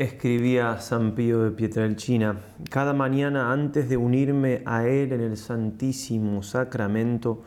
Escribía 0.00 0.78
San 0.78 1.14
Pío 1.14 1.42
de 1.42 1.50
Pietrelcina, 1.50 2.40
cada 2.70 2.94
mañana 2.94 3.52
antes 3.52 3.90
de 3.90 3.98
unirme 3.98 4.62
a 4.64 4.86
Él 4.86 5.12
en 5.12 5.20
el 5.20 5.36
Santísimo 5.36 6.42
Sacramento, 6.42 7.42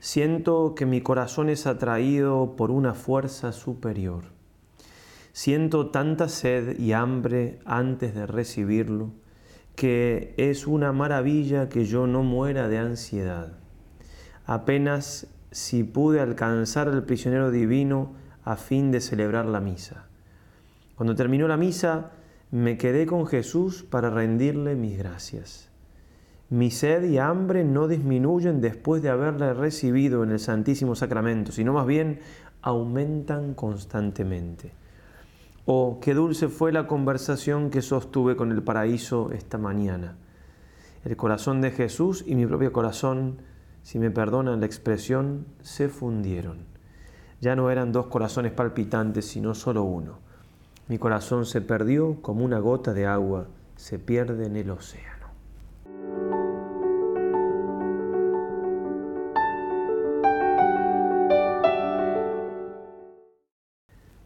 siento 0.00 0.74
que 0.74 0.86
mi 0.86 1.02
corazón 1.02 1.50
es 1.50 1.66
atraído 1.66 2.56
por 2.56 2.70
una 2.70 2.94
fuerza 2.94 3.52
superior. 3.52 4.24
Siento 5.34 5.90
tanta 5.90 6.30
sed 6.30 6.78
y 6.78 6.94
hambre 6.94 7.58
antes 7.66 8.14
de 8.14 8.26
recibirlo, 8.26 9.10
que 9.76 10.32
es 10.38 10.66
una 10.66 10.92
maravilla 10.92 11.68
que 11.68 11.84
yo 11.84 12.06
no 12.06 12.22
muera 12.22 12.68
de 12.68 12.78
ansiedad. 12.78 13.58
Apenas 14.46 15.26
si 15.50 15.84
pude 15.84 16.20
alcanzar 16.20 16.88
al 16.88 17.04
prisionero 17.04 17.50
divino 17.50 18.14
a 18.44 18.56
fin 18.56 18.90
de 18.92 19.02
celebrar 19.02 19.44
la 19.44 19.60
misa. 19.60 20.06
Cuando 21.02 21.16
terminó 21.16 21.48
la 21.48 21.56
misa, 21.56 22.12
me 22.52 22.78
quedé 22.78 23.06
con 23.06 23.26
Jesús 23.26 23.82
para 23.82 24.08
rendirle 24.08 24.76
mis 24.76 24.96
gracias. 24.96 25.68
Mi 26.48 26.70
sed 26.70 27.02
y 27.10 27.18
hambre 27.18 27.64
no 27.64 27.88
disminuyen 27.88 28.60
después 28.60 29.02
de 29.02 29.08
haberle 29.08 29.52
recibido 29.52 30.22
en 30.22 30.30
el 30.30 30.38
Santísimo 30.38 30.94
Sacramento, 30.94 31.50
sino 31.50 31.72
más 31.72 31.88
bien 31.88 32.20
aumentan 32.60 33.54
constantemente. 33.54 34.70
Oh, 35.64 35.98
qué 36.00 36.14
dulce 36.14 36.46
fue 36.46 36.70
la 36.70 36.86
conversación 36.86 37.70
que 37.70 37.82
sostuve 37.82 38.36
con 38.36 38.52
el 38.52 38.62
paraíso 38.62 39.32
esta 39.32 39.58
mañana. 39.58 40.14
El 41.04 41.16
corazón 41.16 41.60
de 41.62 41.72
Jesús 41.72 42.22
y 42.28 42.36
mi 42.36 42.46
propio 42.46 42.72
corazón, 42.72 43.38
si 43.82 43.98
me 43.98 44.12
perdonan 44.12 44.60
la 44.60 44.66
expresión, 44.66 45.46
se 45.62 45.88
fundieron. 45.88 46.58
Ya 47.40 47.56
no 47.56 47.72
eran 47.72 47.90
dos 47.90 48.06
corazones 48.06 48.52
palpitantes, 48.52 49.26
sino 49.26 49.56
solo 49.56 49.82
uno 49.82 50.30
mi 50.88 50.98
corazón 50.98 51.46
se 51.46 51.60
perdió 51.60 52.20
como 52.22 52.44
una 52.44 52.58
gota 52.58 52.92
de 52.92 53.06
agua 53.06 53.46
se 53.76 53.98
pierde 53.98 54.46
en 54.46 54.56
el 54.56 54.70
océano. 54.70 55.12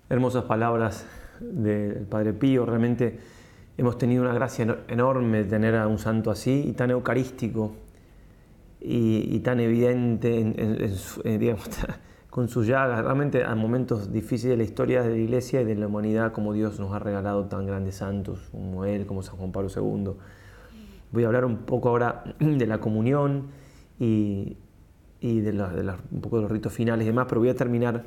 Hermosas 0.08 0.44
palabras 0.44 1.06
del 1.40 2.06
Padre 2.06 2.32
Pío. 2.32 2.64
Realmente 2.66 3.18
hemos 3.76 3.98
tenido 3.98 4.22
una 4.22 4.34
gracia 4.34 4.78
enorme 4.88 5.38
de 5.38 5.44
tener 5.44 5.74
a 5.74 5.86
un 5.86 5.98
santo 5.98 6.30
así 6.30 6.64
y 6.68 6.72
tan 6.72 6.90
eucarístico 6.90 7.72
y, 8.80 9.40
tan 9.40 9.58
evidente 9.60 10.38
en, 10.38 11.38
digamos, 11.38 11.68
con 12.30 12.48
sus 12.48 12.66
llagas, 12.66 13.02
realmente 13.02 13.44
a 13.44 13.54
momentos 13.54 14.12
difíciles 14.12 14.52
de 14.52 14.56
la 14.58 14.64
historia 14.64 15.02
de 15.02 15.10
la 15.10 15.16
Iglesia 15.16 15.62
y 15.62 15.64
de 15.64 15.74
la 15.74 15.86
humanidad, 15.86 16.32
como 16.32 16.52
Dios 16.52 16.78
nos 16.78 16.92
ha 16.92 16.98
regalado 16.98 17.46
tan 17.46 17.66
grandes 17.66 17.96
santos 17.96 18.48
como 18.52 18.84
Él, 18.84 19.06
como 19.06 19.22
San 19.22 19.36
Juan 19.36 19.52
Pablo 19.52 19.70
II. 19.74 20.12
Voy 21.12 21.24
a 21.24 21.26
hablar 21.26 21.44
un 21.44 21.58
poco 21.58 21.88
ahora 21.88 22.24
de 22.38 22.66
la 22.66 22.78
comunión 22.78 23.46
y, 23.98 24.56
de, 25.20 25.66
un 26.12 26.20
poco 26.20 26.36
de 26.36 26.42
los 26.42 26.50
ritos 26.50 26.72
finales 26.72 27.04
y 27.04 27.06
demás, 27.06 27.26
pero 27.28 27.40
voy 27.40 27.48
a 27.48 27.54
terminar 27.54 28.04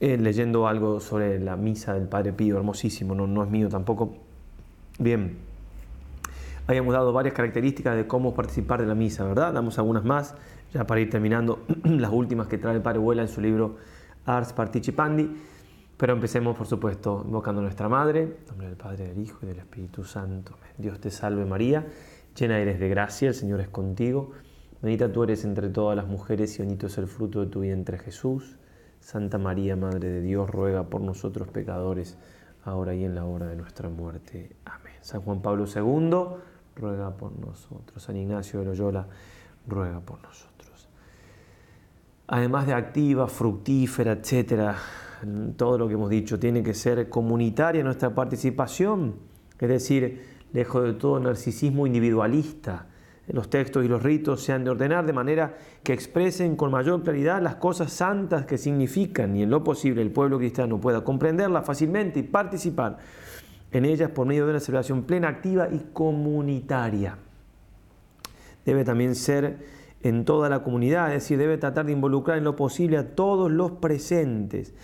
eh, 0.00 0.16
leyendo 0.16 0.68
algo 0.68 1.00
sobre 1.00 1.40
la 1.40 1.56
misa 1.56 1.94
del 1.94 2.08
Padre 2.08 2.32
Pío, 2.32 2.56
hermosísimo, 2.56 3.14
no, 3.14 3.42
es 3.42 3.50
mío 3.50 3.68
tampoco. 3.68 4.14
Bien, 4.98 5.38
habíamos 6.66 6.94
dado 6.94 7.12
varias 7.12 7.34
características 7.34 7.96
de 7.96 8.06
cómo 8.06 8.34
participar 8.34 8.80
de 8.80 8.86
la 8.86 8.94
misa, 8.94 9.24
¿verdad? 9.24 9.52
Damos 9.52 9.78
algunas 9.78 10.04
más 10.04 10.34
ya 10.74 10.84
para 10.86 11.00
ir 11.00 11.08
terminando, 11.08 11.64
las 11.84 12.10
últimas 12.10 12.48
que 12.48 12.58
trae 12.58 12.74
el 12.74 12.82
Padre 12.82 12.98
Vuela 12.98 13.22
en 13.22 13.28
su 13.28 13.40
libro 13.40 13.76
Ars 14.26 14.52
Participandi. 14.52 15.30
Pero 15.96 16.12
empecemos, 16.12 16.56
por 16.56 16.66
supuesto, 16.66 17.22
invocando 17.24 17.60
a 17.60 17.62
nuestra 17.62 17.88
Madre, 17.88 18.22
en 18.22 18.46
nombre 18.48 18.66
del 18.66 18.76
Padre, 18.76 19.06
del 19.06 19.18
Hijo 19.20 19.38
y 19.42 19.46
del 19.46 19.60
Espíritu 19.60 20.02
Santo. 20.02 20.58
Dios 20.76 20.98
te 20.98 21.12
salve 21.12 21.44
María, 21.44 21.86
llena 22.36 22.58
eres 22.58 22.80
de 22.80 22.88
gracia, 22.88 23.28
el 23.28 23.34
Señor 23.34 23.60
es 23.60 23.68
contigo. 23.68 24.32
Bendita 24.82 25.10
tú 25.12 25.22
eres 25.22 25.44
entre 25.44 25.68
todas 25.68 25.96
las 25.96 26.08
mujeres 26.08 26.58
y 26.58 26.62
bendito 26.62 26.88
es 26.88 26.98
el 26.98 27.06
fruto 27.06 27.40
de 27.40 27.46
tu 27.46 27.60
vientre 27.60 27.96
Jesús. 27.96 28.56
Santa 28.98 29.38
María, 29.38 29.76
Madre 29.76 30.08
de 30.08 30.20
Dios, 30.20 30.50
ruega 30.50 30.82
por 30.90 31.00
nosotros 31.00 31.46
pecadores, 31.46 32.18
ahora 32.64 32.94
y 32.94 33.04
en 33.04 33.14
la 33.14 33.24
hora 33.24 33.46
de 33.46 33.54
nuestra 33.54 33.88
muerte. 33.88 34.56
Amén. 34.64 34.94
San 35.00 35.20
Juan 35.20 35.40
Pablo 35.40 35.66
II, 35.66 36.40
ruega 36.74 37.16
por 37.16 37.38
nosotros. 37.38 38.02
San 38.02 38.16
Ignacio 38.16 38.58
de 38.58 38.66
Loyola, 38.66 39.06
ruega 39.68 40.00
por 40.00 40.20
nosotros 40.22 40.53
además 42.26 42.66
de 42.66 42.74
activa, 42.74 43.26
fructífera, 43.26 44.12
etcétera, 44.12 44.76
todo 45.56 45.78
lo 45.78 45.88
que 45.88 45.94
hemos 45.94 46.10
dicho, 46.10 46.38
tiene 46.38 46.62
que 46.62 46.74
ser 46.74 47.08
comunitaria 47.08 47.82
nuestra 47.82 48.14
participación, 48.14 49.16
es 49.58 49.68
decir, 49.68 50.22
lejos 50.52 50.84
de 50.84 50.92
todo 50.94 51.18
narcisismo 51.20 51.86
individualista. 51.86 52.86
Los 53.26 53.48
textos 53.48 53.84
y 53.84 53.88
los 53.88 54.02
ritos 54.02 54.42
se 54.42 54.52
han 54.52 54.64
de 54.64 54.70
ordenar 54.70 55.06
de 55.06 55.14
manera 55.14 55.56
que 55.82 55.94
expresen 55.94 56.56
con 56.56 56.70
mayor 56.70 57.02
claridad 57.02 57.40
las 57.40 57.54
cosas 57.54 57.90
santas 57.90 58.44
que 58.44 58.58
significan 58.58 59.34
y 59.34 59.42
en 59.42 59.50
lo 59.50 59.64
posible 59.64 60.02
el 60.02 60.10
pueblo 60.10 60.38
cristiano 60.38 60.78
pueda 60.78 61.02
comprenderlas 61.02 61.64
fácilmente 61.64 62.20
y 62.20 62.22
participar 62.24 62.98
en 63.72 63.86
ellas 63.86 64.10
por 64.10 64.26
medio 64.26 64.44
de 64.44 64.50
una 64.50 64.60
celebración 64.60 65.04
plena, 65.04 65.28
activa 65.28 65.68
y 65.72 65.86
comunitaria. 65.94 67.16
Debe 68.64 68.84
también 68.84 69.14
ser 69.14 69.58
en 70.04 70.26
toda 70.26 70.50
la 70.50 70.62
comunidad, 70.62 71.08
es 71.08 71.22
decir, 71.22 71.38
debe 71.38 71.56
tratar 71.56 71.86
de 71.86 71.92
involucrar 71.92 72.36
en 72.36 72.44
lo 72.44 72.54
posible 72.56 72.98
a 72.98 73.14
todos 73.14 73.50
los 73.50 73.72
presentes. 73.72 74.74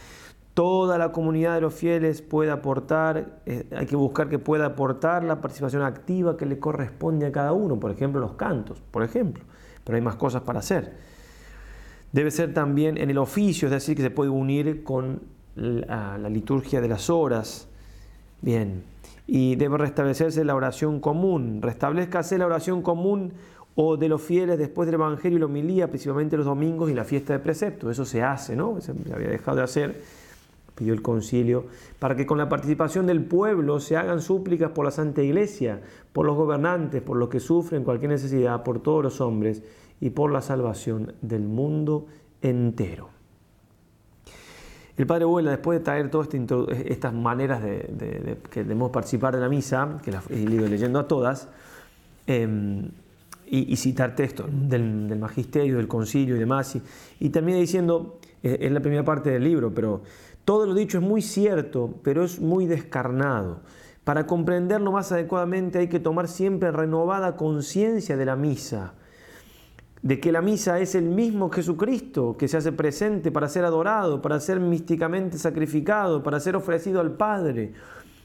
Toda 0.54 0.96
la 0.96 1.12
comunidad 1.12 1.54
de 1.54 1.60
los 1.60 1.74
fieles 1.74 2.22
puede 2.22 2.50
aportar, 2.50 3.42
eh, 3.44 3.66
hay 3.76 3.84
que 3.84 3.96
buscar 3.96 4.30
que 4.30 4.38
pueda 4.38 4.64
aportar 4.64 5.22
la 5.22 5.42
participación 5.42 5.82
activa 5.82 6.38
que 6.38 6.46
le 6.46 6.58
corresponde 6.58 7.26
a 7.26 7.32
cada 7.32 7.52
uno, 7.52 7.78
por 7.78 7.90
ejemplo, 7.90 8.18
los 8.18 8.32
cantos, 8.32 8.80
por 8.90 9.02
ejemplo, 9.02 9.44
pero 9.84 9.96
hay 9.96 10.02
más 10.02 10.16
cosas 10.16 10.40
para 10.40 10.60
hacer. 10.60 10.94
Debe 12.12 12.30
ser 12.30 12.54
también 12.54 12.96
en 12.96 13.10
el 13.10 13.18
oficio, 13.18 13.68
es 13.68 13.72
decir, 13.72 13.96
que 13.96 14.02
se 14.02 14.10
puede 14.10 14.30
unir 14.30 14.82
con 14.82 15.20
la, 15.54 16.16
la 16.16 16.30
liturgia 16.30 16.80
de 16.80 16.88
las 16.88 17.10
horas. 17.10 17.68
Bien, 18.40 18.84
y 19.26 19.54
debe 19.56 19.76
restablecerse 19.76 20.44
la 20.44 20.54
oración 20.54 20.98
común. 20.98 21.60
Restablezcase 21.60 22.38
la 22.38 22.46
oración 22.46 22.80
común 22.80 23.34
o 23.74 23.96
de 23.96 24.08
los 24.08 24.20
fieles 24.20 24.58
después 24.58 24.86
del 24.86 24.94
Evangelio 24.94 25.38
y 25.38 25.40
la 25.40 25.46
homilía, 25.46 25.88
principalmente 25.88 26.36
los 26.36 26.46
domingos 26.46 26.90
y 26.90 26.94
la 26.94 27.04
fiesta 27.04 27.32
de 27.32 27.38
precepto. 27.38 27.90
Eso 27.90 28.04
se 28.04 28.22
hace, 28.22 28.56
¿no? 28.56 28.80
Se 28.80 28.92
había 29.12 29.28
dejado 29.28 29.58
de 29.58 29.62
hacer, 29.62 30.02
pidió 30.74 30.92
el 30.92 31.02
concilio, 31.02 31.66
para 31.98 32.16
que 32.16 32.26
con 32.26 32.38
la 32.38 32.48
participación 32.48 33.06
del 33.06 33.24
pueblo 33.24 33.80
se 33.80 33.96
hagan 33.96 34.20
súplicas 34.20 34.70
por 34.72 34.84
la 34.84 34.90
Santa 34.90 35.22
Iglesia, 35.22 35.80
por 36.12 36.26
los 36.26 36.36
gobernantes, 36.36 37.02
por 37.02 37.16
los 37.16 37.28
que 37.28 37.40
sufren 37.40 37.84
cualquier 37.84 38.10
necesidad, 38.10 38.62
por 38.62 38.80
todos 38.82 39.02
los 39.02 39.20
hombres 39.20 39.62
y 40.00 40.10
por 40.10 40.32
la 40.32 40.42
salvación 40.42 41.14
del 41.20 41.42
mundo 41.42 42.06
entero. 42.42 43.10
El 44.96 45.06
Padre 45.06 45.24
Vuela, 45.24 45.52
después 45.52 45.78
de 45.78 45.84
traer 45.84 46.10
todas 46.10 46.28
estas 46.84 47.14
maneras 47.14 47.62
de, 47.62 48.36
que 48.50 48.64
debemos 48.64 48.90
participar 48.90 49.34
de 49.34 49.40
la 49.40 49.48
misa, 49.48 49.98
que 50.02 50.12
las 50.12 50.30
he 50.30 50.40
ido 50.40 50.66
leyendo 50.66 50.98
a 50.98 51.08
todas, 51.08 51.48
em, 52.26 52.90
y, 53.52 53.76
citar 53.76 54.14
textos 54.14 54.46
del, 54.50 55.18
magisterio, 55.18 55.78
del 55.78 55.88
concilio 55.88 56.36
y 56.36 56.38
demás. 56.38 56.78
Y, 57.18 57.28
termina 57.30 57.58
diciendo, 57.58 58.20
eh, 58.42 58.58
es 58.60 58.70
la 58.72 58.80
primera 58.80 59.04
parte 59.04 59.30
del 59.30 59.42
libro, 59.42 59.74
pero 59.74 60.02
todo 60.44 60.66
lo 60.66 60.74
dicho 60.74 60.98
es 60.98 61.04
muy 61.04 61.20
cierto, 61.20 61.98
pero 62.04 62.24
es 62.24 62.40
muy 62.40 62.66
descarnado. 62.66 63.62
Para 64.04 64.26
comprenderlo 64.26 64.92
más 64.92 65.10
adecuadamente 65.10 65.80
hay 65.80 65.88
que 65.88 65.98
tomar 65.98 66.28
siempre 66.28 66.70
renovada 66.70 67.36
conciencia 67.36 68.16
de 68.16 68.24
la 68.24 68.36
misa, 68.36 68.94
de 70.00 70.20
que 70.20 70.32
la 70.32 70.42
misa 70.42 70.78
es 70.78 70.94
el 70.94 71.04
mismo 71.04 71.50
Jesucristo 71.50 72.36
que 72.38 72.48
se 72.48 72.56
hace 72.56 72.72
presente 72.72 73.32
para 73.32 73.48
ser 73.48 73.64
adorado, 73.64 74.22
para 74.22 74.38
ser 74.38 74.60
místicamente 74.60 75.38
sacrificado, 75.38 76.22
para 76.22 76.38
ser 76.38 76.54
ofrecido 76.54 77.00
al 77.00 77.16
Padre 77.16 77.74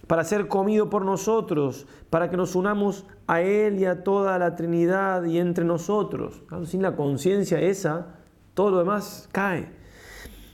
para 0.08 0.24
ser 0.24 0.48
comido 0.48 0.90
por 0.90 1.04
nosotros, 1.04 1.88
para 2.10 2.30
que 2.30 2.38
nos 2.38 2.56
unamos 2.56 3.06
a 3.28 3.42
Él 3.42 3.80
y 3.80 3.86
a 3.86 4.04
toda 4.04 4.38
la 4.38 4.56
Trinidad 4.56 5.24
y 5.24 5.40
entre 5.40 5.66
nosotros. 5.66 6.42
Sin 6.66 6.82
la 6.82 6.96
conciencia 6.96 7.60
esa, 7.60 8.16
todo 8.54 8.72
lo 8.72 8.78
demás 8.80 9.28
cae. 9.32 9.70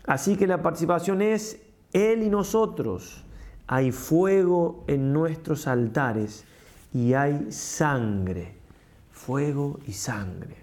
Así 0.06 0.36
que 0.38 0.48
la 0.48 0.62
participación 0.62 1.22
es 1.22 1.62
Él 1.94 2.24
y 2.24 2.30
nosotros. 2.30 3.24
Hay 3.68 3.92
fuego 3.92 4.84
en 4.88 5.14
nuestros 5.14 5.68
altares 5.68 6.46
y 6.94 7.14
hay 7.14 7.52
sangre, 7.52 8.56
fuego 9.12 9.80
y 9.88 9.94
sangre. 9.94 10.61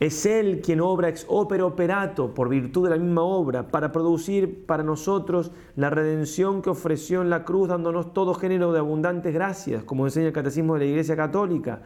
Es 0.00 0.24
Él 0.24 0.62
quien 0.62 0.80
obra 0.80 1.10
ex 1.10 1.26
opere 1.28 1.62
operato 1.62 2.32
por 2.32 2.48
virtud 2.48 2.84
de 2.84 2.96
la 2.96 2.96
misma 2.96 3.20
obra 3.20 3.68
para 3.68 3.92
producir 3.92 4.64
para 4.64 4.82
nosotros 4.82 5.52
la 5.76 5.90
redención 5.90 6.62
que 6.62 6.70
ofreció 6.70 7.20
en 7.20 7.28
la 7.28 7.44
cruz 7.44 7.68
dándonos 7.68 8.14
todo 8.14 8.32
género 8.32 8.72
de 8.72 8.78
abundantes 8.78 9.34
gracias, 9.34 9.84
como 9.84 10.06
enseña 10.06 10.28
el 10.28 10.32
Catecismo 10.32 10.72
de 10.72 10.80
la 10.80 10.86
Iglesia 10.86 11.16
Católica. 11.16 11.82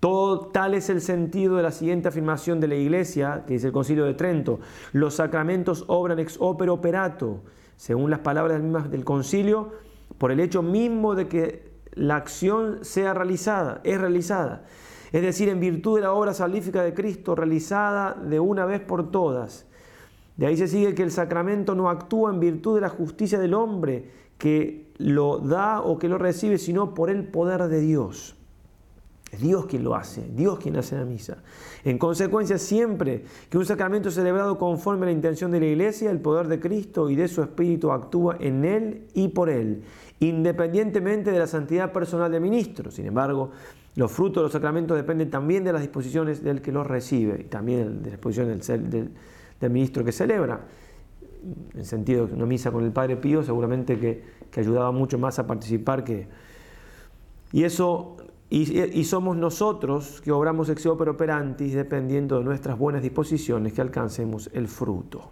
Todo 0.00 0.48
tal 0.48 0.74
es 0.74 0.90
el 0.90 1.00
sentido 1.00 1.54
de 1.54 1.62
la 1.62 1.70
siguiente 1.70 2.08
afirmación 2.08 2.58
de 2.58 2.66
la 2.66 2.74
Iglesia, 2.74 3.44
que 3.46 3.54
dice 3.54 3.68
el 3.68 3.72
Concilio 3.72 4.06
de 4.06 4.14
Trento. 4.14 4.58
Los 4.92 5.14
sacramentos 5.14 5.84
obran 5.86 6.18
ex 6.18 6.38
opere 6.40 6.72
operato, 6.72 7.42
según 7.76 8.10
las 8.10 8.20
palabras 8.20 8.60
del 8.90 9.04
Concilio, 9.04 9.70
por 10.18 10.32
el 10.32 10.40
hecho 10.40 10.62
mismo 10.62 11.14
de 11.14 11.28
que 11.28 11.76
la 11.92 12.16
acción 12.16 12.80
sea 12.82 13.14
realizada, 13.14 13.80
es 13.84 14.00
realizada. 14.00 14.64
Es 15.12 15.22
decir, 15.22 15.48
en 15.48 15.60
virtud 15.60 15.96
de 15.96 16.02
la 16.02 16.12
obra 16.12 16.34
salífica 16.34 16.82
de 16.82 16.94
Cristo 16.94 17.34
realizada 17.34 18.14
de 18.14 18.40
una 18.40 18.64
vez 18.66 18.80
por 18.80 19.10
todas. 19.10 19.66
De 20.36 20.46
ahí 20.46 20.56
se 20.56 20.68
sigue 20.68 20.94
que 20.94 21.02
el 21.02 21.10
sacramento 21.10 21.74
no 21.74 21.88
actúa 21.88 22.30
en 22.30 22.40
virtud 22.40 22.74
de 22.74 22.82
la 22.82 22.88
justicia 22.88 23.38
del 23.38 23.54
hombre 23.54 24.10
que 24.38 24.92
lo 24.98 25.38
da 25.38 25.80
o 25.80 25.98
que 25.98 26.08
lo 26.08 26.18
recibe, 26.18 26.58
sino 26.58 26.94
por 26.94 27.10
el 27.10 27.24
poder 27.24 27.68
de 27.68 27.80
Dios. 27.80 28.36
Es 29.32 29.40
Dios 29.40 29.66
quien 29.66 29.82
lo 29.82 29.94
hace, 29.94 30.28
Dios 30.34 30.58
quien 30.58 30.76
hace 30.76 30.96
la 30.96 31.04
misa. 31.04 31.38
En 31.84 31.98
consecuencia, 31.98 32.58
siempre 32.58 33.24
que 33.50 33.58
un 33.58 33.66
sacramento 33.66 34.08
es 34.08 34.14
celebrado 34.14 34.56
conforme 34.56 35.04
a 35.04 35.06
la 35.06 35.12
intención 35.12 35.50
de 35.50 35.60
la 35.60 35.66
Iglesia, 35.66 36.10
el 36.10 36.20
poder 36.20 36.46
de 36.46 36.60
Cristo 36.60 37.10
y 37.10 37.16
de 37.16 37.26
su 37.26 37.42
Espíritu 37.42 37.90
actúa 37.90 38.36
en 38.38 38.64
él 38.64 39.06
y 39.14 39.28
por 39.28 39.50
él, 39.50 39.82
independientemente 40.20 41.32
de 41.32 41.38
la 41.38 41.46
santidad 41.46 41.92
personal 41.92 42.30
del 42.30 42.40
ministro. 42.40 42.90
Sin 42.90 43.06
embargo, 43.06 43.50
los 43.96 44.12
frutos 44.12 44.42
de 44.42 44.42
los 44.42 44.52
sacramentos 44.52 44.96
dependen 44.96 45.30
también 45.30 45.64
de 45.64 45.72
las 45.72 45.80
disposiciones 45.80 46.44
del 46.44 46.60
que 46.60 46.70
los 46.70 46.86
recibe 46.86 47.40
y 47.40 47.44
también 47.44 48.02
de 48.02 48.10
las 48.10 48.12
disposiciones 48.12 48.66
del, 48.66 49.10
ministro 49.70 50.04
que 50.04 50.12
celebra. 50.12 50.60
En 51.74 51.84
sentido 51.84 52.26
que 52.26 52.34
una 52.34 52.44
misa 52.44 52.70
con 52.70 52.84
el 52.84 52.92
Padre 52.92 53.16
Pío 53.16 53.42
seguramente 53.42 53.98
que, 53.98 54.36
ayudaba 54.56 54.90
mucho 54.90 55.18
más 55.18 55.38
a 55.38 55.46
participar 55.46 56.04
que... 56.04 56.28
Y 57.52 57.64
eso 57.64 58.16
y, 58.48 59.04
somos 59.04 59.36
nosotros 59.36 60.20
que 60.22 60.30
obramos 60.30 60.68
ex 60.68 60.86
opere 60.86 61.10
operantis 61.10 61.74
dependiendo 61.74 62.38
de 62.38 62.44
nuestras 62.44 62.78
buenas 62.78 63.02
disposiciones 63.02 63.72
que 63.72 63.80
alcancemos 63.80 64.50
el 64.52 64.68
fruto. 64.68 65.30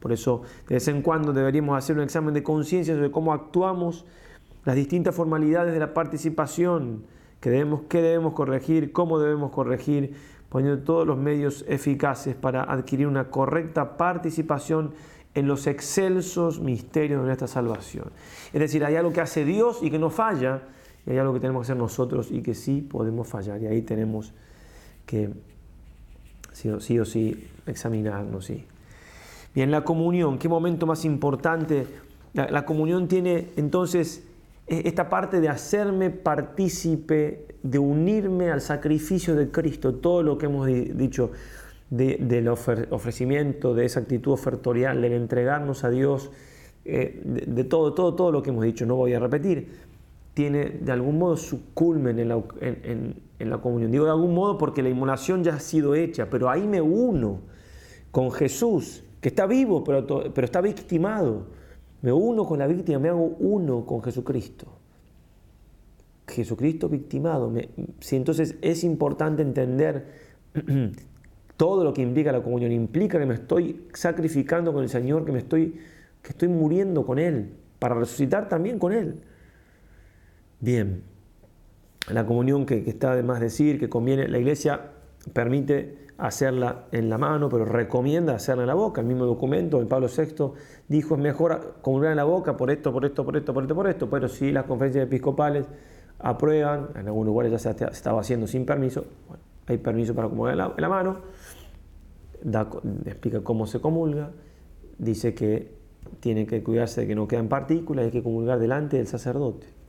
por 0.00 0.12
eso, 0.12 0.42
de 0.68 0.76
vez 0.76 0.88
en 0.88 1.02
cuando 1.02 1.32
deberíamos 1.32 1.76
hacer 1.76 1.96
un 1.96 2.02
examen 2.02 2.32
de 2.32 2.42
conciencia 2.42 2.94
sobre 2.94 3.10
cómo 3.10 3.32
actuamos, 3.32 4.06
las 4.64 4.74
distintas 4.74 5.14
formalidades 5.14 5.74
de 5.74 5.80
la 5.80 5.94
participación, 5.94 7.04
que 7.40 7.50
debemos, 7.50 7.82
qué 7.88 8.02
debemos 8.02 8.34
corregir, 8.34 8.92
cómo 8.92 9.18
debemos 9.18 9.50
corregir, 9.50 10.14
poniendo 10.48 10.82
todos 10.82 11.06
los 11.06 11.16
medios 11.16 11.64
eficaces 11.68 12.34
para 12.34 12.62
adquirir 12.64 13.06
una 13.06 13.30
correcta 13.30 13.96
participación 13.96 14.92
en 15.34 15.46
los 15.46 15.66
excelsos 15.66 16.60
misterios 16.60 17.20
de 17.20 17.26
nuestra 17.26 17.46
salvación. 17.46 18.10
Es 18.52 18.60
decir, 18.60 18.84
hay 18.84 18.96
algo 18.96 19.12
que 19.12 19.20
hace 19.20 19.44
Dios 19.44 19.78
y 19.82 19.90
que 19.90 19.98
no 19.98 20.10
falla, 20.10 20.62
y 21.06 21.10
hay 21.10 21.18
algo 21.18 21.32
que 21.32 21.40
tenemos 21.40 21.62
que 21.62 21.72
hacer 21.72 21.76
nosotros 21.76 22.30
y 22.30 22.42
que 22.42 22.54
sí 22.54 22.80
podemos 22.80 23.28
fallar. 23.28 23.62
Y 23.62 23.66
ahí 23.66 23.82
tenemos 23.82 24.32
que 25.06 25.30
sí 26.52 26.98
o 26.98 27.04
sí, 27.04 27.48
examinarnos. 27.66 28.44
Sí. 28.46 28.64
Bien, 29.54 29.70
la 29.70 29.82
comunión, 29.84 30.38
qué 30.38 30.48
momento 30.48 30.86
más 30.86 31.04
importante. 31.04 31.86
La, 32.32 32.64
comunión 32.64 33.08
tiene 33.08 33.48
entonces 33.56 34.24
esta 34.70 35.08
parte 35.08 35.40
de 35.40 35.48
hacerme 35.48 36.10
partícipe, 36.10 37.46
de 37.62 37.78
unirme 37.80 38.50
al 38.50 38.60
sacrificio 38.60 39.34
de 39.34 39.50
Cristo, 39.50 39.96
todo 39.96 40.22
lo 40.22 40.38
que 40.38 40.46
hemos 40.46 40.66
dicho 40.66 41.32
del 41.90 42.48
ofrecimiento, 42.48 43.74
de 43.74 43.84
esa 43.84 44.00
actitud 44.00 44.32
ofertorial, 44.32 45.02
del 45.02 45.14
entregarnos 45.14 45.82
a 45.82 45.90
Dios, 45.90 46.30
eh, 46.84 47.20
de, 47.24 47.64
todo, 47.64 47.94
todo, 47.94 48.14
todo 48.14 48.30
lo 48.30 48.42
que 48.44 48.50
hemos 48.50 48.64
dicho, 48.64 48.86
no 48.86 48.94
voy 48.94 49.12
a 49.12 49.18
repetir, 49.18 49.90
tiene 50.34 50.66
de 50.80 50.92
algún 50.92 51.18
modo 51.18 51.36
su 51.36 51.74
culmen 51.74 52.20
en 52.20 52.28
la, 52.28 53.58
comunión. 53.58 53.90
Digo 53.90 54.04
de 54.04 54.12
algún 54.12 54.34
modo 54.34 54.56
porque 54.56 54.84
la 54.84 54.88
inmolación 54.88 55.42
ya 55.42 55.54
ha 55.54 55.60
sido 55.60 55.96
hecha, 55.96 56.30
pero 56.30 56.48
ahí 56.48 56.68
me 56.68 56.80
uno 56.80 57.40
con 58.12 58.30
Jesús, 58.30 59.02
que 59.20 59.30
está 59.30 59.46
vivo, 59.46 59.82
pero, 59.82 60.06
pero 60.32 60.44
está 60.44 60.60
victimado. 60.60 61.58
Me 62.02 62.12
uno 62.12 62.46
con 62.46 62.58
la 62.58 62.66
víctima, 62.66 62.98
me 62.98 63.08
hago 63.08 63.36
uno 63.40 63.84
con 63.84 64.02
Jesucristo. 64.02 64.66
Jesucristo 66.26 66.88
victimado. 66.88 67.52
si 68.00 68.16
entonces 68.16 68.56
es 68.62 68.84
importante 68.84 69.42
entender 69.42 70.06
todo 71.56 71.84
lo 71.84 71.92
que 71.92 72.02
implica 72.02 72.32
la 72.32 72.42
comunión. 72.42 72.72
Implica 72.72 73.18
que 73.18 73.26
me 73.26 73.34
estoy 73.34 73.86
sacrificando 73.92 74.72
con 74.72 74.82
el 74.82 74.88
Señor, 74.88 75.24
que 75.24 75.32
me 75.32 75.40
estoy, 75.40 75.78
que 76.22 76.30
estoy 76.30 76.48
muriendo 76.48 77.04
con 77.04 77.18
Él, 77.18 77.52
para 77.78 77.94
resucitar 77.94 78.48
también 78.48 78.78
con 78.78 78.92
Él. 78.92 79.20
Bien, 80.60 81.02
la 82.08 82.26
comunión 82.26 82.66
que, 82.66 82.84
está 82.86 83.14
de 83.14 83.22
más 83.22 83.40
decir, 83.40 83.78
que 83.78 83.88
conviene, 83.88 84.28
la 84.28 84.38
iglesia 84.38 84.92
permite 85.32 86.06
hacerla 86.20 86.84
en 86.92 87.08
la 87.08 87.18
mano, 87.18 87.48
pero 87.48 87.64
recomienda 87.64 88.34
hacerla 88.34 88.64
en 88.64 88.68
la 88.68 88.74
boca. 88.74 89.00
El 89.00 89.06
mismo 89.06 89.24
documento, 89.24 89.80
el 89.80 89.86
Pablo 89.86 90.08
VI 90.08 90.52
dijo, 90.88 91.14
es 91.14 91.20
mejor 91.20 91.76
comulgar 91.82 92.12
en 92.12 92.16
la 92.18 92.24
boca 92.24 92.56
por 92.56 92.70
esto, 92.70 92.92
por 92.92 93.04
esto, 93.04 93.24
por 93.24 93.36
esto, 93.36 93.54
por 93.54 93.62
esto, 93.62 93.74
por 93.74 93.88
esto, 93.88 94.10
pero 94.10 94.28
si 94.28 94.52
las 94.52 94.64
conferencias 94.64 95.06
episcopales 95.06 95.66
aprueban, 96.18 96.88
en 96.94 97.06
algunos 97.06 97.26
lugares 97.26 97.52
ya 97.52 97.58
se, 97.58 97.84
estaba 97.86 98.20
haciendo 98.20 98.46
sin 98.46 98.66
permiso, 98.66 99.06
hay 99.66 99.78
permiso 99.78 100.14
para 100.14 100.28
comulgar 100.28 100.52
en 100.52 100.82
la, 100.82 100.88
mano, 100.88 101.16
explica 103.06 103.40
cómo 103.40 103.66
se 103.66 103.80
comulga, 103.80 104.30
dice 104.98 105.34
que 105.34 105.74
tiene 106.20 106.46
que 106.46 106.62
cuidarse 106.62 107.02
de 107.02 107.06
que 107.06 107.14
no 107.14 107.26
quedan 107.26 107.48
partículas, 107.48 108.04
hay 108.04 108.10
que 108.10 108.22
comulgar 108.22 108.58
delante 108.58 108.98
del 108.98 109.06
sacerdote 109.06 109.80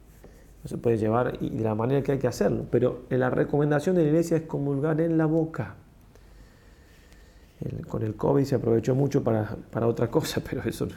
no 0.64 0.70
se 0.70 0.78
puede 0.78 0.98
llevar 0.98 1.38
y 1.42 1.50
de 1.50 1.64
la 1.64 1.74
manera 1.74 2.04
que 2.04 2.12
hay 2.12 2.20
que 2.20 2.28
hacerlo. 2.28 2.66
Pero 2.70 3.02
la 3.10 3.32
recomendación 3.32 3.96
de 3.96 4.04
la 4.04 4.10
iglesia 4.10 4.38
es 4.38 4.44
comulgar 4.44 5.02
en 5.02 5.18
la 5.18 5.26
boca. 5.26 5.78
Con 7.88 8.04
el 8.04 8.16
COVID 8.16 8.44
se 8.44 8.56
aprovechó 8.56 8.96
mucho 8.96 9.24
para, 9.24 9.56
para 9.72 9.88
otra 9.88 10.10
cosa, 10.10 10.42
pero 10.50 10.64
eso, 10.64 10.88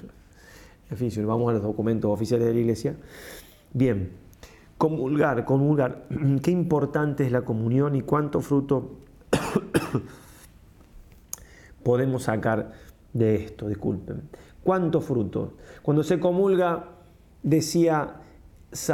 en 0.90 0.96
fin, 0.96 1.10
si 1.10 1.20
nos 1.20 1.28
vamos 1.28 1.50
a 1.50 1.54
los 1.54 1.62
documentos 1.62 2.10
oficiales 2.10 2.46
de 2.46 2.54
la 2.54 2.60
iglesia. 2.60 2.96
Bien, 3.72 4.10
comulgar, 4.78 5.44
comulgar. 5.44 6.06
Qué 6.42 6.50
importante 6.50 7.24
es 7.24 7.32
la 7.32 7.42
comunión 7.42 7.96
y 7.96 8.02
cuánto 8.02 8.40
fruto 8.40 8.98
podemos 11.82 12.24
sacar 12.24 12.72
de 13.12 13.36
esto, 13.36 13.68
disculpen. 13.68 14.22
¿Cuánto 14.62 15.00
fruto? 15.00 15.54
Cuando 15.82 16.02
se 16.02 16.18
comulga, 16.18 16.88
decía 17.42 18.22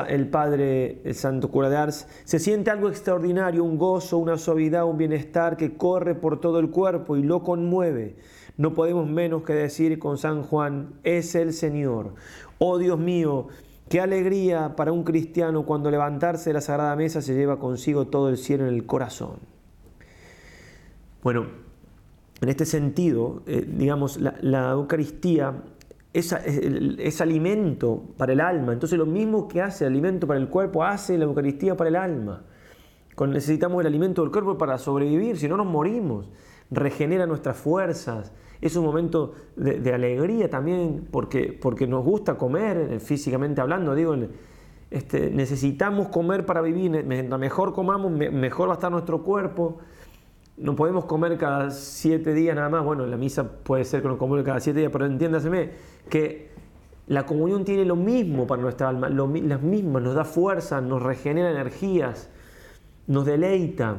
el 0.08 0.28
padre, 0.28 1.00
santo 1.14 1.50
cura 1.50 1.70
de 1.70 1.76
Ars, 1.76 2.06
se 2.24 2.38
siente 2.38 2.70
algo 2.70 2.88
extraordinario, 2.88 3.64
un 3.64 3.78
gozo, 3.78 4.18
una 4.18 4.36
suavidad, 4.36 4.84
un 4.84 4.98
bienestar 4.98 5.56
que 5.56 5.76
corre 5.76 6.14
por 6.14 6.40
todo 6.40 6.58
el 6.58 6.70
cuerpo 6.70 7.16
y 7.16 7.22
lo 7.22 7.42
conmueve. 7.42 8.16
No 8.58 8.74
podemos 8.74 9.08
menos 9.08 9.42
que 9.42 9.54
decir 9.54 9.98
con 9.98 10.18
San 10.18 10.42
Juan, 10.42 10.94
es 11.02 11.34
el 11.34 11.54
Señor. 11.54 12.14
Oh 12.58 12.76
Dios 12.76 12.98
mío, 12.98 13.48
qué 13.88 14.00
alegría 14.00 14.76
para 14.76 14.92
un 14.92 15.02
cristiano 15.02 15.64
cuando 15.64 15.90
levantarse 15.90 16.50
de 16.50 16.54
la 16.54 16.60
Sagrada 16.60 16.94
Mesa 16.94 17.22
se 17.22 17.34
lleva 17.34 17.58
consigo 17.58 18.08
todo 18.08 18.28
el 18.28 18.36
cielo 18.36 18.66
en 18.66 18.74
el 18.74 18.84
corazón. 18.84 19.38
Bueno, 21.22 21.46
en 22.42 22.48
este 22.48 22.66
sentido, 22.66 23.42
eh, 23.46 23.66
digamos, 23.66 24.18
la 24.18 24.70
Eucaristía 24.72 25.62
es, 26.12 27.20
alimento 27.20 28.02
para 28.16 28.32
el 28.32 28.40
alma. 28.40 28.72
Entonces 28.72 28.98
lo 28.98 29.06
mismo 29.06 29.48
que 29.48 29.62
hace 29.62 29.84
el 29.84 29.92
alimento 29.92 30.26
para 30.26 30.40
el 30.40 30.48
cuerpo, 30.48 30.84
hace 30.84 31.16
la 31.16 31.24
Eucaristía 31.24 31.76
para 31.76 31.88
el 31.88 31.96
alma. 31.96 32.44
necesitamos 33.28 33.80
el 33.80 33.86
alimento 33.86 34.22
del 34.22 34.30
cuerpo 34.30 34.58
para 34.58 34.78
sobrevivir, 34.78 35.38
si 35.38 35.48
no 35.48 35.56
nos 35.56 35.66
morimos. 35.66 36.28
Regenera 36.70 37.26
nuestras 37.26 37.56
fuerzas. 37.56 38.32
Es 38.60 38.76
un 38.76 38.84
momento 38.84 39.34
de, 39.56 39.92
alegría 39.92 40.50
también 40.50 41.08
porque, 41.10 41.58
porque 41.60 41.86
nos 41.86 42.04
gusta 42.04 42.36
comer, 42.36 42.76
eh, 42.76 43.00
físicamente 43.00 43.60
hablando. 43.60 43.94
Digo, 43.94 44.14
este, 44.90 45.30
necesitamos 45.30 46.08
comer 46.08 46.44
para 46.44 46.60
vivir. 46.60 46.90
Mientras 47.04 47.40
mejor 47.40 47.72
comamos, 47.72 48.12
mejor 48.12 48.68
va 48.68 48.72
a 48.72 48.74
estar 48.74 48.92
nuestro 48.92 49.22
cuerpo 49.22 49.78
no 50.60 50.76
podemos 50.76 51.06
comer 51.06 51.38
cada 51.38 51.70
siete 51.70 52.34
días 52.34 52.54
nada 52.54 52.68
más. 52.68 52.84
Bueno, 52.84 53.06
la 53.06 53.16
misa 53.16 53.50
puede 53.50 53.84
ser 53.84 54.02
que 54.02 54.08
no 54.08 54.18
comamos 54.18 54.44
cada 54.44 54.60
siete 54.60 54.80
días, 54.80 54.92
pero 54.92 55.06
entiéndaseme 55.06 55.70
que 56.08 56.50
la 57.06 57.24
comunión 57.24 57.64
tiene 57.64 57.84
lo 57.84 57.96
mismo 57.96 58.46
para 58.46 58.60
nuestra 58.60 58.88
alma, 58.88 59.08
las 59.08 59.62
mismas, 59.62 60.02
nos 60.02 60.14
da 60.14 60.24
fuerza, 60.24 60.80
nos 60.80 61.02
regenera 61.02 61.50
energías, 61.50 62.28
nos 63.06 63.24
deleita. 63.24 63.96